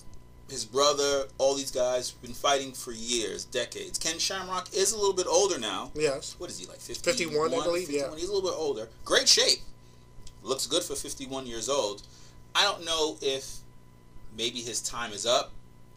[0.52, 3.98] his brother, all these guys been fighting for years, decades.
[3.98, 5.90] Ken Shamrock is a little bit older now.
[5.94, 6.36] Yes.
[6.38, 6.78] What is he like?
[6.78, 8.14] 51, I believe, yeah.
[8.14, 8.88] He's a little bit older.
[9.04, 9.60] Great shape.
[10.42, 12.02] Looks good for 51 years old.
[12.54, 13.60] I don't know if
[14.36, 15.52] maybe his time is up.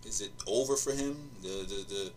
[0.06, 1.30] Is it over for him?
[1.42, 2.12] The the the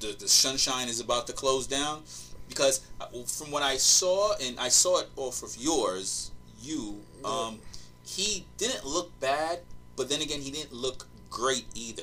[0.00, 2.04] the, the sunshine is about to close down
[2.48, 6.30] because uh, from what I saw and I saw it off of yours,
[6.62, 7.58] you um,
[8.06, 9.58] he didn't look bad,
[9.96, 11.06] but then again he didn't look
[11.38, 12.02] great either.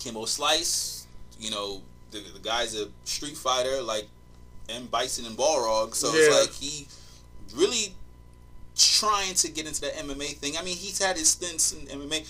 [0.00, 1.06] Kimbo Slice,
[1.38, 4.06] you know, the, the guy's a street fighter like
[4.68, 6.20] M Bison and Balrog, so Yeah.
[6.22, 6.86] it's like he
[7.54, 7.94] really
[8.76, 10.56] trying to get into the MMA thing.
[10.58, 12.26] I mean, he's had his stints in MMA.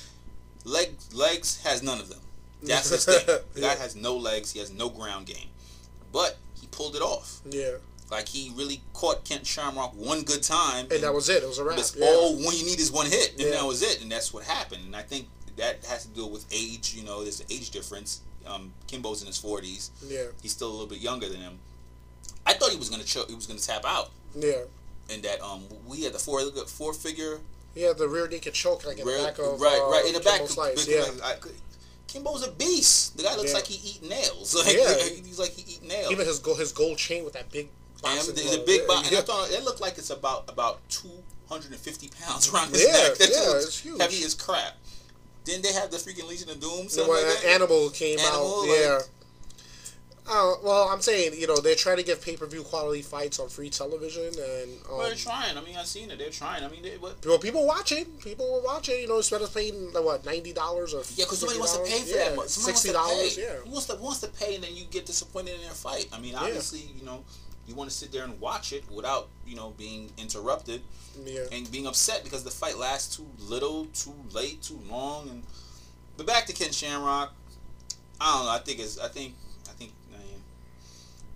[0.65, 2.21] Leg legs has none of them.
[2.63, 3.25] That's his thing.
[3.55, 3.77] The guy Yeah.
[3.79, 4.53] has no legs.
[4.53, 5.49] He has no ground game,
[6.13, 7.41] but he pulled it off.
[7.49, 7.73] Yeah.
[8.11, 11.43] Like he really caught Ken Shamrock one good time, And that was it.
[11.43, 11.77] It was a wrap.
[11.77, 12.07] that's Yeah.
[12.07, 13.51] all when you need is one hit, and Yeah.
[13.53, 14.85] that was it, and that's what happened.
[14.85, 15.27] And I think
[15.57, 16.95] that has to do with age.
[16.97, 18.21] You know, there's an age difference.
[18.47, 19.91] Um, Kimbo's in his forties.
[20.07, 20.25] Yeah.
[20.43, 21.59] He's still a little bit younger than him.
[22.47, 23.29] I thought he was gonna choke.
[23.29, 24.63] He was gonna tap out, Yeah.
[25.11, 27.41] and that um, we had the four four figure
[27.75, 30.13] Yeah, the rear naked choke like in Real- the back of right, uh, right in
[30.15, 30.47] the back.
[30.47, 30.87] Slice.
[30.89, 31.05] Yeah.
[31.25, 31.55] I could-
[32.07, 33.17] Kimbo's a beast.
[33.17, 33.57] The guy looks Yeah.
[33.57, 34.55] like he eat nails.
[34.65, 34.95] Like, Yeah.
[35.25, 36.13] he's like he eat nails.
[36.13, 37.69] Even his gold, his gold chain with that big.
[38.05, 39.09] and the, the big box.
[39.09, 39.19] And yeah.
[39.19, 41.11] I thought it looked like it's about about two
[41.49, 43.19] hundred and fifty pounds around his Yeah, neck.
[43.19, 44.01] That yeah, it's huge.
[44.01, 44.77] heavy as crap.
[45.47, 46.89] Then they have the freaking Legion of Doom.
[46.89, 47.49] So something like that.
[47.55, 48.99] Animal came Animal, out, like- yeah.
[50.29, 53.39] Uh, well, I'm saying you know they're trying to give pay per view quality fights
[53.39, 55.57] on free television, and um, Well, they're trying.
[55.57, 56.19] I mean, I've seen it.
[56.19, 56.65] They're trying.
[56.65, 57.25] I mean, they, what?
[57.25, 58.99] well, people watching, people were watching.
[59.01, 61.85] You know, instead of paying like, what ninety dollars or Yeah, because somebody wants to
[61.85, 62.49] pay for yeah, that much.
[62.49, 63.55] Somebody Sixty dollars, yeah.
[63.65, 66.09] Who wants to wants to pay and then you get disappointed in their fight?
[66.13, 67.23] I mean, obviously, you know,
[67.67, 70.81] you want to sit there and watch it without you know being interrupted
[71.25, 71.45] Yeah.
[71.53, 75.29] and being upset because the fight lasts too little, too late, too long.
[75.29, 75.43] And
[76.17, 77.33] but back to Ken Shamrock.
[78.21, 78.51] I don't know.
[78.53, 78.99] I think it's.
[78.99, 79.35] I think.
[79.69, 79.93] I think.
[80.15, 80.41] I mean,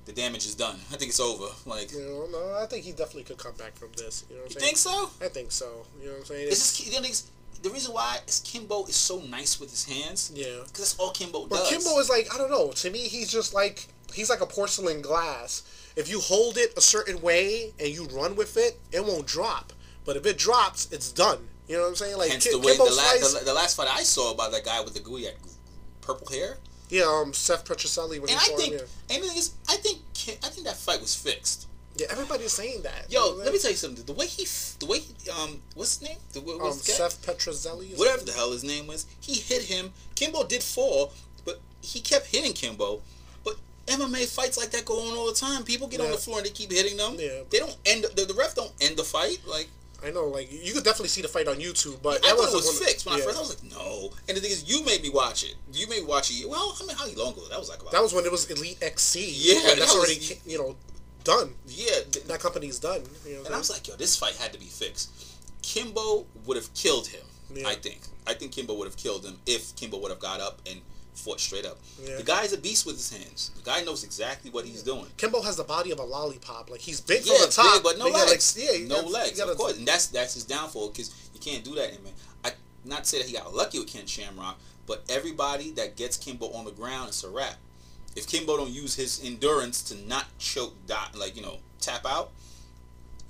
[0.06, 0.76] the damage is done.
[0.92, 1.46] I think it's over.
[1.66, 4.24] Like, You know, no, I think he definitely could come back from this.
[4.30, 4.96] You know what I'm think saying?
[4.96, 5.24] so?
[5.26, 5.84] I think so.
[6.00, 6.48] You know what I'm saying?
[6.48, 7.06] It's just, you know,
[7.62, 10.32] the reason why is Kimbo is so nice with his hands.
[10.34, 10.46] yeah.
[10.64, 11.68] Because that's all Kimbo But does.
[11.68, 12.70] Kimbo is like I don't know.
[12.72, 15.62] To me, he's just like he's like a porcelain glass.
[15.96, 19.72] If you hold it a certain way and you run with it, it won't drop.
[20.04, 21.38] But if it drops, it's done.
[21.68, 22.16] You know what I'm saying?
[22.18, 24.50] Like Hence Ki- the way the, Kimbo la- the, the last fight I saw about
[24.52, 25.26] that guy with the gooey
[26.00, 26.56] purple hair,
[26.88, 28.86] yeah, um, Seth Petruzelli and he I think, him.
[29.10, 29.98] and the thing is, I think,
[30.44, 31.68] I think that fight was fixed.
[31.96, 32.06] Yeah.
[32.08, 33.06] yeah, everybody's saying that.
[33.08, 34.04] Yo, You know let me tell you something.
[34.04, 34.46] The way he,
[34.80, 36.18] the way he, um, what's his name?
[36.32, 36.72] The, what, Um?
[36.72, 37.96] Seth Petruzelli.
[37.96, 38.26] Whatever something?
[38.26, 39.92] the hell his name was, he hit him.
[40.16, 41.12] Kimbo did fall,
[41.44, 43.02] but he kept hitting Kimbo.
[43.90, 45.64] MMA fights like that go on all the time.
[45.64, 47.16] People get on the floor and they keep hitting them.
[47.18, 47.40] Yeah.
[47.50, 48.04] They don't end.
[48.16, 49.38] The, the ref don't end the fight.
[49.46, 49.68] Like
[50.04, 52.54] I know, like you could definitely see the fight on YouTube, but I thought it
[52.54, 53.36] wasn't was fixed when I first.
[53.36, 54.10] I was like, no.
[54.28, 55.54] And the thing is, you made me watch it.
[55.72, 56.48] You made me watch it.
[56.48, 57.42] Well, how many how long ago?
[57.50, 57.92] That was like about.
[57.92, 59.20] That was when it was Elite XC.
[59.20, 60.76] Yeah, and that that's was- already you know
[61.24, 61.52] done.
[61.68, 62.00] yeah.
[62.10, 63.02] th- That company's done.
[63.26, 65.10] You know And I was like, yo, this fight had to be fixed.
[65.62, 67.20] Kimbo would have killed him.
[67.52, 67.68] Yeah.
[67.68, 68.00] I think.
[68.26, 70.80] I think Kimbo would have killed him if Kimbo would have got up and
[71.20, 71.78] fought straight up.
[72.02, 72.16] Yeah.
[72.16, 73.50] The guy's a beast with his hands.
[73.56, 75.06] The guy knows exactly what he's doing.
[75.16, 76.70] Kimbo has the body of a lollipop.
[76.70, 78.56] Like he's big Yeah, from the top, big, but no gotta, legs.
[78.56, 81.64] Like, yeah, no gotta- legs, of course, and that's that's his downfall because you can't
[81.64, 82.12] do that, in man.
[82.44, 82.52] I
[82.84, 86.64] not say that he got lucky with Ken Shamrock, but everybody that gets Kimbo on
[86.64, 87.56] the ground, it's a wrap.
[88.16, 92.30] If Kimbo don't use his endurance to not choke, dot, like you know, tap out,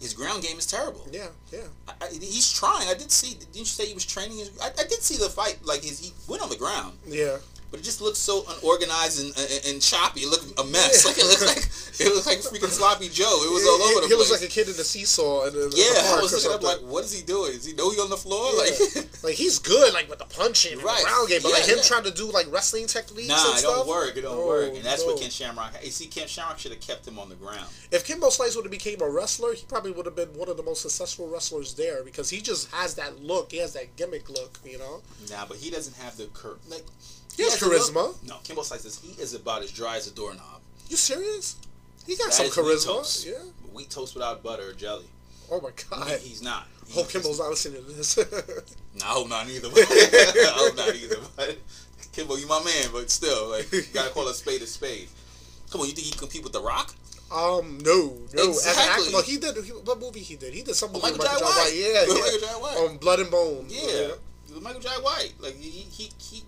[0.00, 1.06] his ground game is terrible.
[1.12, 1.58] Yeah, yeah.
[1.86, 2.88] I, I, he's trying.
[2.88, 3.34] I did see.
[3.34, 4.38] Didn't you say he was training?
[4.38, 5.58] His, I, I did see the fight.
[5.62, 7.36] Like his, he went on the ground, Yeah,
[7.70, 10.20] but it just looked so unorganized and, and, and choppy.
[10.20, 11.04] It looked a mess.
[11.04, 11.10] Yeah.
[11.10, 11.64] Like it looked like
[12.00, 13.42] it looked like freaking sloppy Joe.
[13.44, 14.30] It was he, all over he, the he place.
[14.30, 15.46] looks like a kid in a seesaw.
[15.46, 17.52] In the, in the yeah, I was looking up like, what is he doing?
[17.52, 18.52] Is he know he on the floor?
[18.54, 19.02] Yeah.
[19.02, 20.98] Like, like he's good, like with the punching and Right.
[20.98, 21.82] the ground game, but like him yeah.
[21.82, 23.28] trying to do like wrestling techniques.
[23.28, 24.16] nah, and it stuff, don't work.
[24.16, 24.74] It don't no, work.
[24.74, 25.12] And that's no.
[25.12, 25.74] what Ken Shamrock.
[25.84, 27.66] You see, Ken Shamrock should have kept him on the ground.
[27.90, 30.56] If Kimbo Slice would have became a wrestler, he probably would have been one of
[30.56, 33.52] the most successful wrestlers there because he just has that look.
[33.52, 35.02] He has that gimmick look, you know.
[35.30, 36.56] Nah, but he doesn't have the cur.
[36.68, 36.84] Like,
[37.36, 38.14] He has the look- charisma.
[38.28, 40.60] No, Kimbo Slice is he is about as dry as a doorknob.
[40.88, 41.56] You serious?
[42.06, 42.84] He got That some is wheat charisma.
[42.86, 43.26] toast.
[43.26, 43.32] Yeah.
[43.72, 45.06] Wheat toast without butter or jelly.
[45.50, 46.08] Oh my god.
[46.20, 46.66] He- he's not.
[46.86, 48.16] He- Hope Kimbo's not listening to this.
[48.98, 49.68] No, I hope not either.
[49.72, 51.16] I hope not either.
[51.36, 51.56] But
[52.12, 55.08] Kimbo, you my man, but still, like, you gotta call a spade a spade.
[55.70, 56.92] Come on, you think he compete with The Rock?
[57.30, 58.50] um, no, no.
[58.50, 59.04] As an Exactly.
[59.06, 59.64] actor, no, he did.
[59.64, 60.52] He, what movie he did?
[60.52, 61.64] He did some Oh, movie Michael with Jai Michael Jai White.
[61.64, 61.74] White.
[61.76, 62.22] Yeah, With yeah.
[62.24, 62.90] Michael Jai White.
[62.90, 63.66] Um, Blood and Bone.
[63.68, 64.08] Yeah,
[64.60, 65.34] Michael Jai White.
[65.38, 66.42] Like he, he he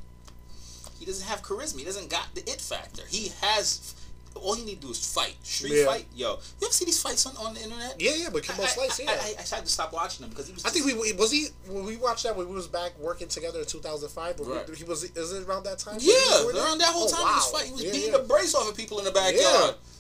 [1.03, 1.79] he doesn't have charisma.
[1.81, 3.03] He doesn't got the it factor.
[3.09, 3.95] He has.
[4.35, 5.35] All he need to do is fight.
[5.43, 5.85] Street Yeah.
[5.85, 6.07] fight.
[6.15, 8.01] Yo, you ever see these fights on, on the internet?
[8.01, 9.11] Yeah, yeah, but Kimbo I, Slice, I, yeah.
[9.11, 10.65] I, I, I had to stop watching them because he was.
[10.65, 13.59] I think we was he when we watched that when we was back working together
[13.59, 14.39] in 2005.
[14.41, 14.69] when we- Right.
[14.75, 15.97] he was is it around that time?
[16.01, 17.59] Yeah, when he was doing around that whole Oh, time he was wow.
[17.59, 17.69] fighting.
[17.69, 18.19] He was Yeah, beating yeah.
[18.19, 19.75] the brace off of people in the backyard.
[19.75, 19.92] Yeah.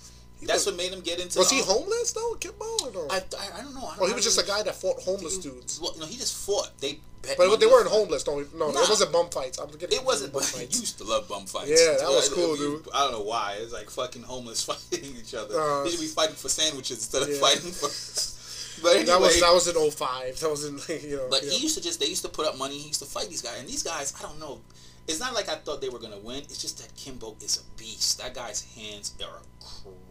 [0.42, 1.38] He That's was, what made him get into.
[1.38, 2.64] was he um, homeless though, Kimbo?
[2.82, 3.06] Or no?
[3.10, 3.86] I, I, I don't know.
[3.86, 5.78] I don't or he know was just a guy that fought homeless he- dudes.
[5.80, 6.68] Well, no, he just fought.
[6.80, 8.26] They But money they weren't homeless.
[8.26, 8.82] No, no, Nah.
[8.82, 9.58] it wasn't bum fights.
[9.58, 10.32] I'm getting It wasn't.
[10.32, 10.80] bum But you fights.
[10.84, 11.70] used to love bum fights.
[11.70, 12.88] Yeah, that was I- cool, I- dude.
[12.92, 13.58] I don't know why.
[13.60, 15.54] It's like fucking homeless fighting each other.
[15.58, 17.38] Uh, they should be fighting for sandwiches instead of yeah.
[17.40, 17.88] fighting for.
[18.82, 20.40] But anyway, That was that was in 05.
[20.40, 20.74] That was in
[21.08, 21.28] you know.
[21.30, 21.50] but yeah.
[21.50, 22.00] he used to just.
[22.00, 22.78] They used to put up money.
[22.78, 24.60] He used to fight these guys, and these guys, I don't know.
[25.08, 26.38] It's not like I thought they were gonna win.
[26.44, 28.18] It's just that Kimbo is a beast.
[28.18, 29.40] That guy's hands are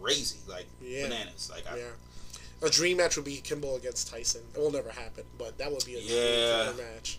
[0.00, 1.04] crazy, like Yeah.
[1.08, 1.50] bananas.
[1.50, 1.84] Like I, yeah.
[2.62, 4.42] A dream match would be Kimbo against Tyson.
[4.54, 6.64] It will never happen, but that would be a Yeah.
[6.72, 7.18] dream match.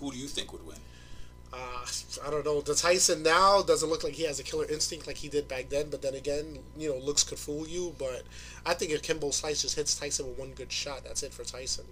[0.00, 0.78] who do you think would win?
[1.52, 1.86] Uh,
[2.26, 2.60] I don't know.
[2.60, 5.68] The Tyson now doesn't look like he has a killer instinct like he did back
[5.68, 5.90] then.
[5.90, 7.94] But then again, you know, looks could fool you.
[7.98, 8.22] But
[8.66, 11.44] I think if Kimbo Slice just hits Tyson with one good shot, that's it for
[11.44, 11.84] Tyson.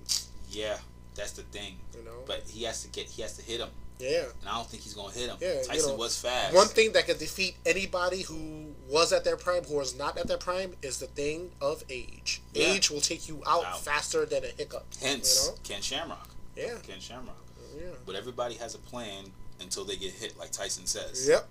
[0.50, 0.78] Yeah,
[1.14, 1.78] that's the thing.
[1.96, 2.22] You know.
[2.26, 3.06] But he has to get.
[3.06, 3.68] He has to hit him,
[4.00, 4.24] yeah.
[4.40, 5.36] and I don't think he's gonna hit him.
[5.40, 6.54] Yeah, you Tyson know, was fast.
[6.54, 10.26] One thing that can defeat anybody who was at their prime, who was not at
[10.26, 12.40] their prime, is the thing of age.
[12.54, 12.66] Yeah.
[12.72, 13.80] Age will take you out, Out.
[13.80, 14.86] faster than a hiccup.
[15.00, 15.58] Hence, You know?
[15.64, 16.28] Ken Shamrock.
[16.56, 16.74] Yeah.
[16.86, 17.36] Ken Shamrock.
[17.78, 17.86] Yeah.
[18.06, 19.24] But everybody has a plan
[19.60, 21.28] until they get hit, like Tyson says.
[21.28, 21.46] Yep.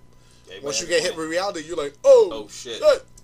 [0.46, 2.82] Everybody Once you get hit with reality, you're like, oh, oh shit,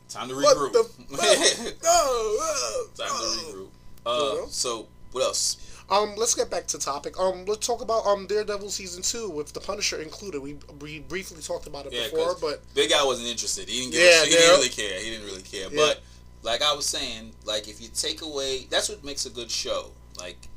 [0.08, 0.72] time to what regroup.
[0.72, 0.84] the
[1.16, 1.82] fuck?
[1.82, 3.68] No, oh, time to regroup.
[4.06, 5.75] Uh, so what else?
[5.88, 7.18] Um, let's get back to topic.
[7.18, 10.40] Um, let's talk about um Daredevil season two with the Punisher included.
[10.42, 13.68] We we briefly talked about it Yeah, before, but Big Guy wasn't interested.
[13.68, 14.26] He didn't give Yeah, a shit.
[14.26, 14.40] He yeah.
[14.40, 14.98] didn't really care.
[15.00, 15.68] He didn't really care.
[15.70, 15.76] Yeah.
[15.76, 16.00] But
[16.42, 19.92] like I was saying, like if you take away, that's what makes a good show.
[20.18, 20.48] Like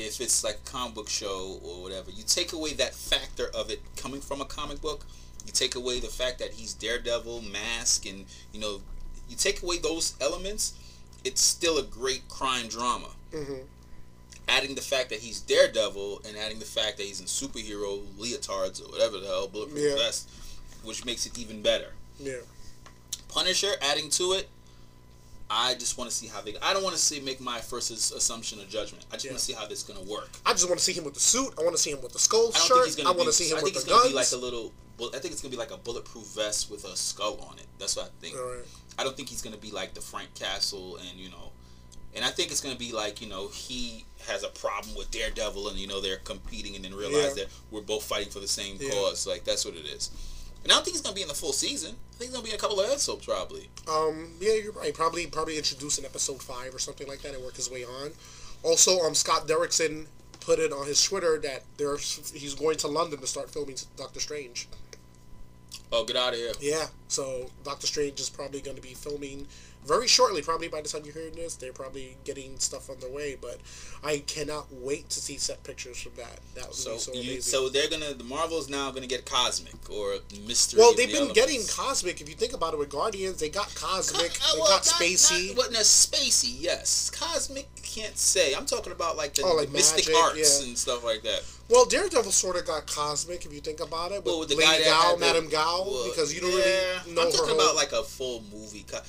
[0.00, 3.70] if it's like a comic book show or whatever, you take away that factor of
[3.70, 5.06] it coming from a comic book.
[5.46, 8.80] You take away the fact that he's Daredevil, mask, and you know,
[9.28, 10.74] you take away those elements.
[11.22, 13.10] It's still a great crime drama.
[13.32, 13.60] Mhm.
[14.48, 18.80] Adding the fact that he's Daredevil and adding the fact that he's in superhero leotards
[18.84, 19.94] or whatever the hell, bulletproof Yeah.
[19.96, 20.28] vest,
[20.82, 21.92] which makes it even better.
[22.20, 22.38] yeah,
[23.28, 24.48] Punisher adding to it.
[25.50, 26.56] I just want to see how they.
[26.62, 29.04] I don't want to see make my first assumption or judgment.
[29.10, 29.30] I just Yeah.
[29.32, 30.30] want to see how this is gonna work.
[30.46, 31.52] I just want to see him with the suit.
[31.58, 32.68] I want to see him with the skull I shirt.
[32.68, 33.08] think he's gonna.
[33.10, 34.10] I want to see him I with think the it's gonna guns.
[34.12, 34.72] be like a little.
[35.14, 37.66] I think it's gonna be like a bulletproof vest with a skull on it.
[37.78, 38.36] That's what I think.
[38.36, 38.64] Right.
[38.96, 41.50] I don't think he's gonna be like the Frank Castle and you know,
[42.14, 45.68] and I think it's gonna be like you know he has a problem with Daredevil
[45.68, 47.44] and you know they're competing and then realize Yeah.
[47.44, 48.90] that we're both fighting for the same Yeah.
[48.90, 49.26] cause.
[49.26, 50.10] Like that's what it is.
[50.62, 51.94] And I don't think he's gonna be in the full season.
[52.14, 53.68] I think he's gonna be in a couple of episodes probably.
[53.86, 54.94] Um, yeah, you're right.
[54.94, 58.12] Probably, probably introduce in episode five or something like that and work his way on.
[58.62, 60.06] Also, um, Scott Derrickson
[60.40, 64.20] put it on his Twitter that there's he's going to London to start filming Doctor
[64.20, 64.68] Strange.
[65.94, 66.52] Oh, get out of here.
[66.60, 69.46] Yeah, so Doctor Strange is probably going to be filming
[69.86, 70.42] very shortly.
[70.42, 73.36] Probably by the time you're hearing this, they're probably getting stuff on their way.
[73.40, 73.58] But
[74.02, 76.40] I cannot wait to see set pictures from that.
[76.54, 77.42] That would So, be so you, amazing.
[77.42, 80.80] so they're gonna the Marvel's now gonna get cosmic or mystery.
[80.80, 81.40] well, they've the been elements.
[81.40, 82.20] getting cosmic.
[82.20, 84.86] If you think about it, with Guardians, they got cosmic, Co- uh, they well, got
[84.86, 85.48] not- spacey.
[85.48, 87.10] Not, what, no, spacey, yes.
[87.10, 88.54] Cosmic can't say.
[88.54, 90.66] I'm talking about like the, Oh, like the mystic magic, arts yeah.
[90.68, 91.42] and stuff like that.
[91.68, 94.16] Well, Daredevil sort of got cosmic if you think about it.
[94.16, 97.00] With, Well, with the Lady guy that Gal, Madame Gao, well, because you don't yeah,
[97.04, 98.84] really know I'm talking about like a full movie.
[98.88, 99.00] Co-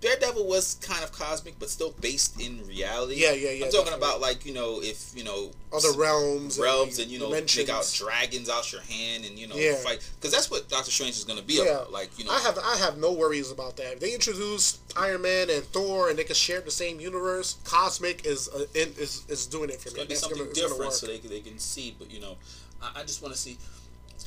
[0.00, 3.16] Daredevil was kind of cosmic, but still based in reality.
[3.16, 3.98] Yeah, yeah, yeah, I'm talking definitely.
[3.98, 7.66] about like you know if you know other realms, realms and you know dimensions.
[7.66, 9.74] take out dragons out your hand and you know Yeah.
[9.74, 11.64] fight because that's what Doctor Strange is going to be Yeah.
[11.64, 11.92] about.
[11.92, 13.92] Like you know, I have I have no worries about that.
[13.92, 18.24] If they introduce Iron Man and Thor and they can share the same universe, Cosmic
[18.24, 19.96] is uh, is is doing it for It's me.
[19.98, 21.94] gonna be That's something gonna- it's gonna different so they can, they can see.
[21.98, 22.38] But you know,
[22.80, 23.58] I, I just want to see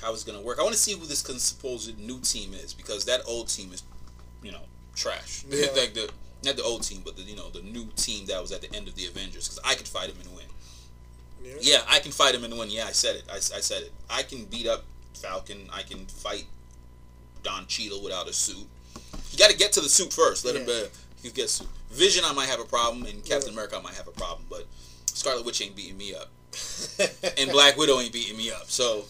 [0.04, 0.60] how it's gonna work.
[0.60, 3.84] I want to see who this supposed new team is because that old team is,
[4.42, 4.62] you know,
[4.96, 5.46] trash.
[5.50, 5.68] Yeah.
[5.76, 6.10] like the
[6.44, 8.74] not the old team, but the you know the new team that was at the
[8.76, 9.48] end of the Avengers.
[9.48, 10.46] Because I could fight him and win.
[11.44, 11.54] Yeah.
[11.60, 12.70] Yeah, I can fight him and win.
[12.70, 13.24] Yeah, I said it.
[13.30, 13.92] I, I said it.
[14.10, 15.70] I can beat up Falcon.
[15.72, 16.46] I can fight
[17.44, 18.68] Don Cheadle without a suit.
[19.32, 20.46] You got to get to the suit first.
[20.46, 20.68] Let him.
[20.68, 20.74] Yeah.
[20.74, 20.88] Uh,
[21.22, 21.68] he gets suit.
[21.92, 22.24] Vision.
[22.26, 23.54] I might have a problem, and Captain Yeah.
[23.54, 24.66] America I might have a problem, but
[25.08, 26.30] Scarlet Witch ain't beating me up,
[27.38, 28.70] and Black Widow ain't beating me up.
[28.70, 29.06] So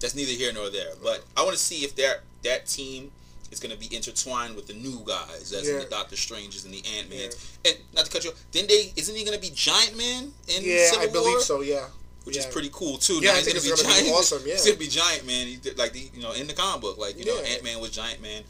[0.00, 0.92] that's neither here nor there.
[1.02, 3.10] But I want to see if that that team
[3.50, 5.84] is going to be intertwined with the new guys, as in Yeah.
[5.84, 7.30] the Doctor Stranges and the Ant Man.
[7.64, 10.62] And not to cut you, then they isn't he going to be Giant Man in
[10.62, 11.60] yeah, Civil I believe so.
[11.60, 11.86] Yeah,
[12.24, 13.20] which is pretty cool too.
[13.22, 14.08] Yeah, now he's gonna be gonna be giant.
[14.16, 14.54] awesome, yeah.
[14.54, 15.46] he's gonna be giant man.
[15.46, 17.80] He did, like the you know in the comic book, like you know Ant Man
[17.80, 18.42] was Giant Man.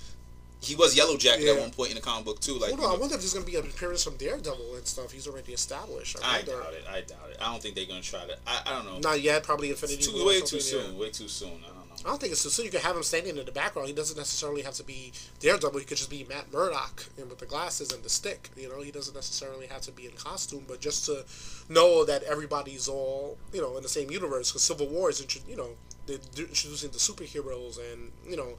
[0.67, 2.59] He was Yellow Jacket at one point in the comic book too.
[2.59, 5.13] Like on, I wonder if there's gonna be an appearance from Daredevil and stuff.
[5.13, 6.17] He's already established.
[6.23, 6.53] I wonder.
[6.53, 6.85] doubt it.
[6.89, 7.37] I doubt it.
[7.41, 8.37] I don't think they're gonna try to.
[8.47, 8.99] I, I don't know.
[8.99, 9.43] Not yet.
[9.45, 10.03] Probably Infinity.
[10.03, 10.87] too, War or way too something, yeah.
[10.87, 10.99] soon.
[10.99, 11.49] Way too soon.
[11.49, 11.95] I don't know.
[12.05, 12.67] I don't think it's too soon.
[12.67, 13.89] You can have him standing in the background.
[13.89, 15.79] He doesn't necessarily have to be Daredevil.
[15.79, 18.51] He could just be Matt Murdock and with the glasses and the stick.
[18.57, 21.25] You know, he doesn't necessarily have to be in costume, but just to
[21.69, 24.51] know that everybody's all you know in the same universe.
[24.51, 25.71] Because Civil War is, you know,
[26.07, 28.57] they're introducing the superheroes, and you know,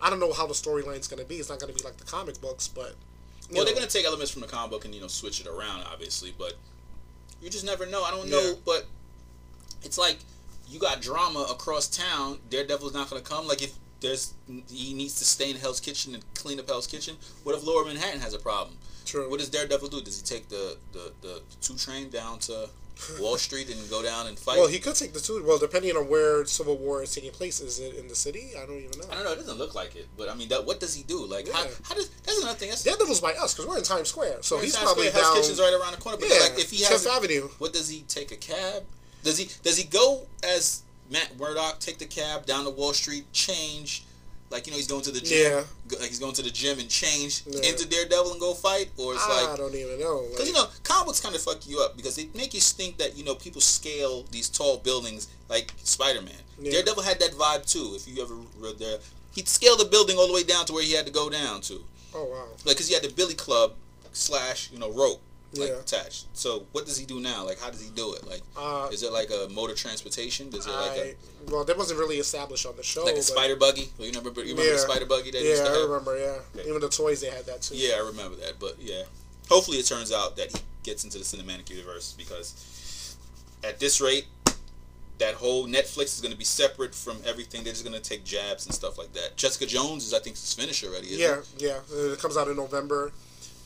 [0.00, 1.36] I don't know how the storyline's going to be.
[1.36, 2.94] It's not going to be like the comic books, but
[3.50, 5.46] Well, know, they're gonna take elements from the comic book and you know switch it
[5.46, 6.54] around, obviously, but
[7.42, 8.02] you just never know.
[8.04, 8.52] I don't know, Yeah.
[8.64, 8.86] but
[9.82, 10.18] it's like
[10.68, 12.38] you got drama across town.
[12.50, 13.48] Daredevil's not gonna come.
[13.48, 14.34] Like if there's
[14.70, 17.16] he needs to stay in Hell's Kitchen and clean up Hell's Kitchen.
[17.42, 18.76] What if Lower Manhattan has a problem?
[19.06, 19.28] True.
[19.30, 20.02] What does Daredevil do?
[20.02, 22.68] Does he take the the, the two train down to
[23.20, 24.58] Wall Street and go down and fight?
[24.58, 25.42] Well, he could take the two.
[25.46, 28.50] Well, depending on where Civil War is taking place, is it in the city?
[28.60, 29.06] I don't even know.
[29.10, 29.32] I don't know.
[29.32, 31.24] It doesn't look like it, but I mean, that, what does he do?
[31.26, 31.70] Like, how, Yeah.
[31.84, 32.70] how does that's another thing.
[32.70, 35.32] That's Daredevil's by us because we're in Times Square, so he's Times probably Square, down.
[35.34, 36.18] Hell's Kitchen's right around the corner.
[36.18, 37.48] But yeah, like, if he has Fifth Avenue.
[37.58, 38.84] What does he take a cab?
[39.22, 43.32] Does he does he go as Matt Murdock take the cab down to Wall Street,
[43.32, 44.04] change,
[44.50, 45.64] like you know he's going to the gym, Yeah.
[45.88, 47.60] go- like he's going to the gym and change Yeah.
[47.70, 50.26] into Daredevil and go fight, or it's I like I don't even know.
[50.30, 53.16] because you know comics kind of fuck you up because they make you think that
[53.16, 56.32] you know people scale these tall buildings like Spider Man.
[56.60, 56.72] Yeah.
[56.72, 57.92] Daredevil had that vibe too.
[57.94, 58.98] If you ever read there,
[59.34, 61.60] he'd scale the building all the way down to where he had to go down
[61.62, 61.84] to,
[62.14, 62.44] oh wow.
[62.64, 63.74] like because he had the Billy Club
[64.12, 65.20] slash you know rope.
[65.54, 65.74] Like Yeah.
[65.76, 66.26] attached.
[66.34, 67.44] So what does he do now?
[67.44, 68.26] Like how does he do it?
[68.26, 70.50] Like Uh, is it like a motor transportation?
[70.50, 71.14] Does it like I,
[71.48, 73.04] well, that wasn't really established on the show.
[73.04, 73.90] like a spider buggy?
[73.98, 74.76] You remember you remember the Yeah.
[74.84, 75.88] spider buggy that used Yeah, to I have?
[75.88, 76.18] remember.
[76.18, 76.68] Yeah, Okay.
[76.68, 77.76] even the toys they had that too.
[77.76, 78.58] Yeah, I remember that.
[78.58, 79.04] But yeah,
[79.48, 82.54] hopefully it turns out that he gets into the cinematic universe because
[83.64, 84.26] at this rate,
[85.18, 87.64] that whole Netflix is going to be separate from everything.
[87.64, 89.36] They're just going to take jabs and stuff like that.
[89.36, 91.08] Jessica Jones is, I think, is finished already.
[91.14, 91.38] Isn't Yeah,
[91.72, 91.80] it?
[91.90, 92.12] yeah.
[92.12, 93.10] It comes out in November.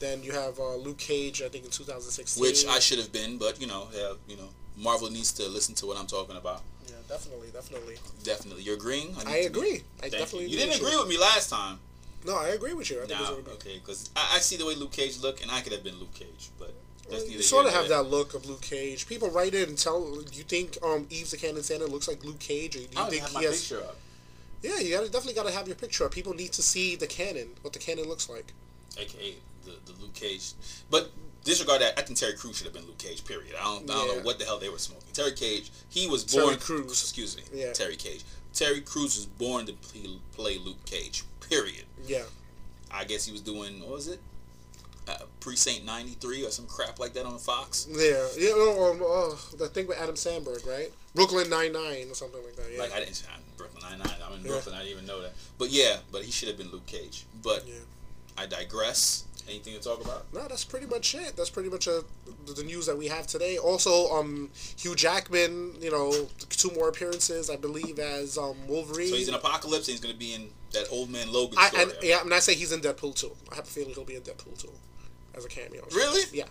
[0.03, 2.43] Then you have uh, Luke Cage, I think, in 2016.
[2.43, 5.77] Which I should have been, but you know, yeah, you know, Marvel needs to listen
[5.77, 6.63] to what I'm talking about.
[6.89, 7.99] Yeah, definitely, definitely.
[8.25, 9.15] Definitely, you're agreeing.
[9.15, 9.83] need I agree.
[9.99, 10.47] I Thank definitely.
[10.47, 11.79] You, you didn't agree with me last time.
[12.27, 13.01] No, I agree with you.
[13.01, 15.61] I think Nah, okay, because I, I see the way Luke Cage look, and I
[15.61, 16.75] could have been Luke Cage, but
[17.29, 19.07] You sort of have that look of Luke Cage.
[19.07, 20.01] People write in and tell.
[20.33, 23.01] You think um, Eve's the Cannon Santa looks like Luke Cage, or do you.
[23.01, 23.61] I think have my has?
[23.61, 23.97] picture up.
[24.63, 26.05] Yeah, you gotta, definitely got to have your picture.
[26.07, 26.11] up.
[26.11, 28.53] People need to see the cannon, what the cannon looks like.
[28.99, 30.53] aka the, the Luke Cage.
[30.91, 31.11] But
[31.45, 31.99] disregard that.
[31.99, 33.25] I think Terry Crews should have been Luke Cage.
[33.25, 33.55] Period.
[33.59, 34.15] I don't, I don't Yeah.
[34.17, 35.09] know what the hell they were smoking.
[35.13, 35.71] Terry Cage.
[35.89, 36.47] He was born.
[36.47, 36.57] Terry.
[36.59, 37.01] Crews.
[37.03, 37.43] Excuse me.
[37.53, 37.73] Yeah.
[37.73, 38.23] Terry Cage.
[38.55, 41.25] Terry Crews was born to play, play Luke Cage.
[41.49, 41.85] Period.
[42.07, 42.23] Yeah,
[42.91, 44.21] I guess he was doing what was it?
[45.09, 47.87] Uh, Precinct 93 or some crap like that on Fox.
[47.91, 48.53] yeah, yeah.
[49.59, 50.91] The thing with Adam Samberg, right?
[51.15, 52.67] Brooklyn Nine Nine or something like that.
[52.73, 52.79] Yeah.
[52.81, 53.23] Like I didn't.
[53.35, 54.17] I'm Brooklyn Nine Nine.
[54.25, 54.49] I'm in Yeah.
[54.53, 54.75] Brooklyn.
[54.75, 55.33] I didn't even know that.
[55.59, 57.25] But yeah, but he should have been Luke Cage.
[57.43, 57.75] But Yeah.
[58.39, 59.25] I digress.
[59.49, 60.25] Anything to talk about?
[60.33, 61.37] No, that's pretty much it.
[61.37, 62.03] That's pretty much uh
[62.47, 63.59] the the news that we have today.
[63.59, 69.09] Also, um, Hugh Jackman, you know, two more appearances, I believe, as um Wolverine.
[69.09, 71.69] So he's in Apocalypse and he's going to be in that Old Man Logan I,
[71.69, 71.83] story.
[71.83, 73.33] and yeah, I'm not saying he's in Deadpool too.
[73.51, 74.73] I have a feeling he'll be in Deadpool too,
[75.35, 75.85] as a cameo.
[75.95, 76.23] Really?
[76.33, 76.45] Yeah.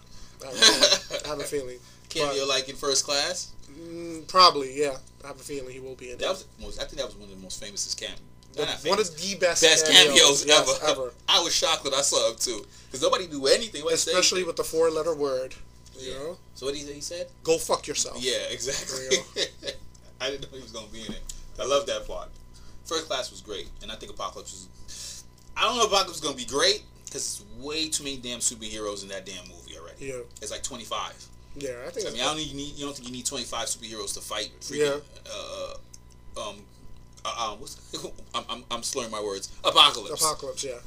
[0.43, 1.21] I have a feeling.
[1.25, 1.77] I have a feeling.
[2.09, 3.51] Cameo like in First Class.
[3.71, 4.97] Mm, probably, yeah.
[5.23, 6.79] I have a feeling he will be in That was most.
[6.81, 8.11] I think that was one of the most famous cam.
[8.53, 10.91] The- one of the best, best cameos, yes, ever.
[10.91, 11.13] ever.
[11.29, 13.83] I was shocked when I saw him too, because nobody knew anything.
[13.91, 15.55] Especially with the four-letter word.
[15.97, 16.17] You Yeah.
[16.19, 17.27] know, So what did he, say he said?
[17.43, 18.17] go fuck yourself.
[18.19, 19.17] Yeah, exactly.
[20.21, 21.21] I didn't know he was gonna be in it.
[21.59, 22.29] I love that part.
[22.85, 25.23] First Class was great, and I think Apocalypse was.
[25.55, 28.39] I don't know if Apocalypse is gonna be great because it's way too many damn
[28.39, 30.07] superheroes in that damn movie already.
[30.07, 30.21] Yeah.
[30.41, 31.13] It's like twenty five.
[31.55, 32.07] Yeah, I think.
[32.07, 32.75] I mean, I don't think you need.
[32.75, 34.51] You don't think you need twenty five superheroes to fight.
[34.61, 35.73] Freaking, Uh,
[36.49, 36.63] um.
[37.23, 37.77] Uh, uh, what's,
[38.35, 39.51] I'm, I'm, I'm slurring my words.
[39.63, 40.21] Apocalypse.
[40.21, 40.63] Apocalypse.
[40.63, 40.79] Yeah.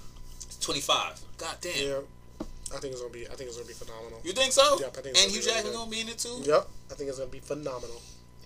[0.61, 1.21] Twenty five.
[1.39, 1.77] God damn.
[1.77, 1.97] Yeah.
[2.75, 3.27] I think it's gonna be.
[3.29, 4.21] I think it's gonna be phenomenal.
[4.25, 4.79] You think so?
[4.81, 6.41] Yep, I think it's and Hugh be Jackman gonna be in it too?
[6.43, 6.67] Yep.
[6.91, 8.01] I think it's gonna be phenomenal.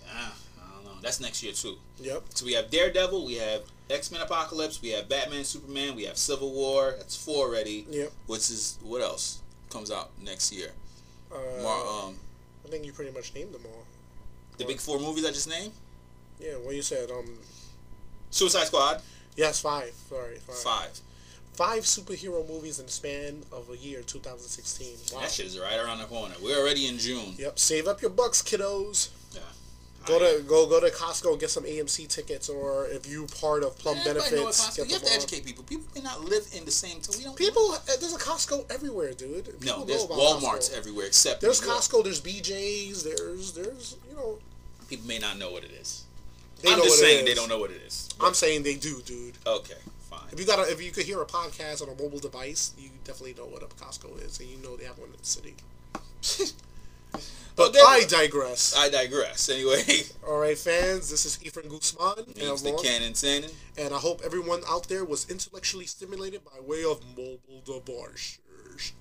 [0.05, 0.13] Yeah,
[0.61, 1.01] I don't know.
[1.01, 1.77] That's next year too.
[2.01, 2.25] Yep.
[2.35, 6.19] So we have Daredevil, we have X Men Apocalypse, we have Batman Superman, we have
[6.19, 6.95] Civil War.
[6.99, 7.87] That's four already.
[7.89, 8.13] Yep.
[8.27, 10.73] Which is what else comes out next year?
[11.33, 12.17] Uh, um,
[12.67, 13.85] I think you pretty much named them all.
[14.59, 15.73] the big four movies I just named.
[16.39, 16.55] Yeah.
[16.63, 17.11] Well, you said.
[17.11, 17.39] Um.
[18.31, 19.01] Suicide Squad,
[19.37, 19.93] Yes, five.
[20.09, 20.57] Sorry, five.
[20.57, 21.01] five.
[21.53, 24.97] Five superhero movies in the span of a year, 2016.
[25.15, 25.21] Wow.
[25.23, 26.35] That shit is right around the corner.
[26.43, 27.35] We're already in June.
[27.37, 27.59] Yep.
[27.59, 29.09] Save up your bucks, kiddos.
[29.35, 29.41] Yeah.
[30.07, 33.27] Go I- to go go to Costco and get some AMC tickets, or if you
[33.41, 35.65] part of Plum what Benefits, get You have to educate people.
[35.65, 37.01] People may not live in the same.
[37.01, 37.37] T- we don't.
[37.37, 39.45] People, uh, there's a Costco everywhere, dude.
[39.61, 40.77] People No, there's WalMarts Costco.
[40.79, 42.05] everywhere except There's Costco.
[42.05, 43.03] There's BJ's.
[43.05, 44.39] There's there's you know.
[44.89, 46.05] People may not know what it is.
[46.63, 48.09] They I'm know just what it saying they don't know what it is.
[48.21, 49.39] I'm saying they do, dude.
[49.47, 49.75] Okay,
[50.11, 50.21] fine.
[50.33, 52.91] If you got a, if you could hear a podcast on a mobile device, you
[53.05, 55.55] definitely know what a Costco is, and you know they have one in the city.
[57.57, 57.81] But Okay.
[57.85, 58.75] I digress.
[58.77, 59.49] I digress.
[59.49, 59.83] Anyway,
[60.29, 63.51] All right, fans, this is Efren Guzman, and, the along- Canon Sandon.
[63.77, 68.39] and I hope everyone out there was intellectually stimulated by way of mobile devices.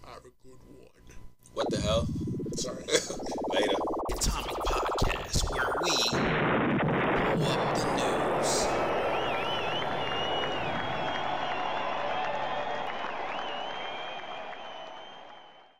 [0.05, 1.17] Have a good one.
[1.53, 2.07] What the hell?
[2.55, 2.83] Sorry.
[3.51, 3.73] Later.
[4.11, 6.76] Atomic Podcast, where we
[7.37, 8.96] what the news?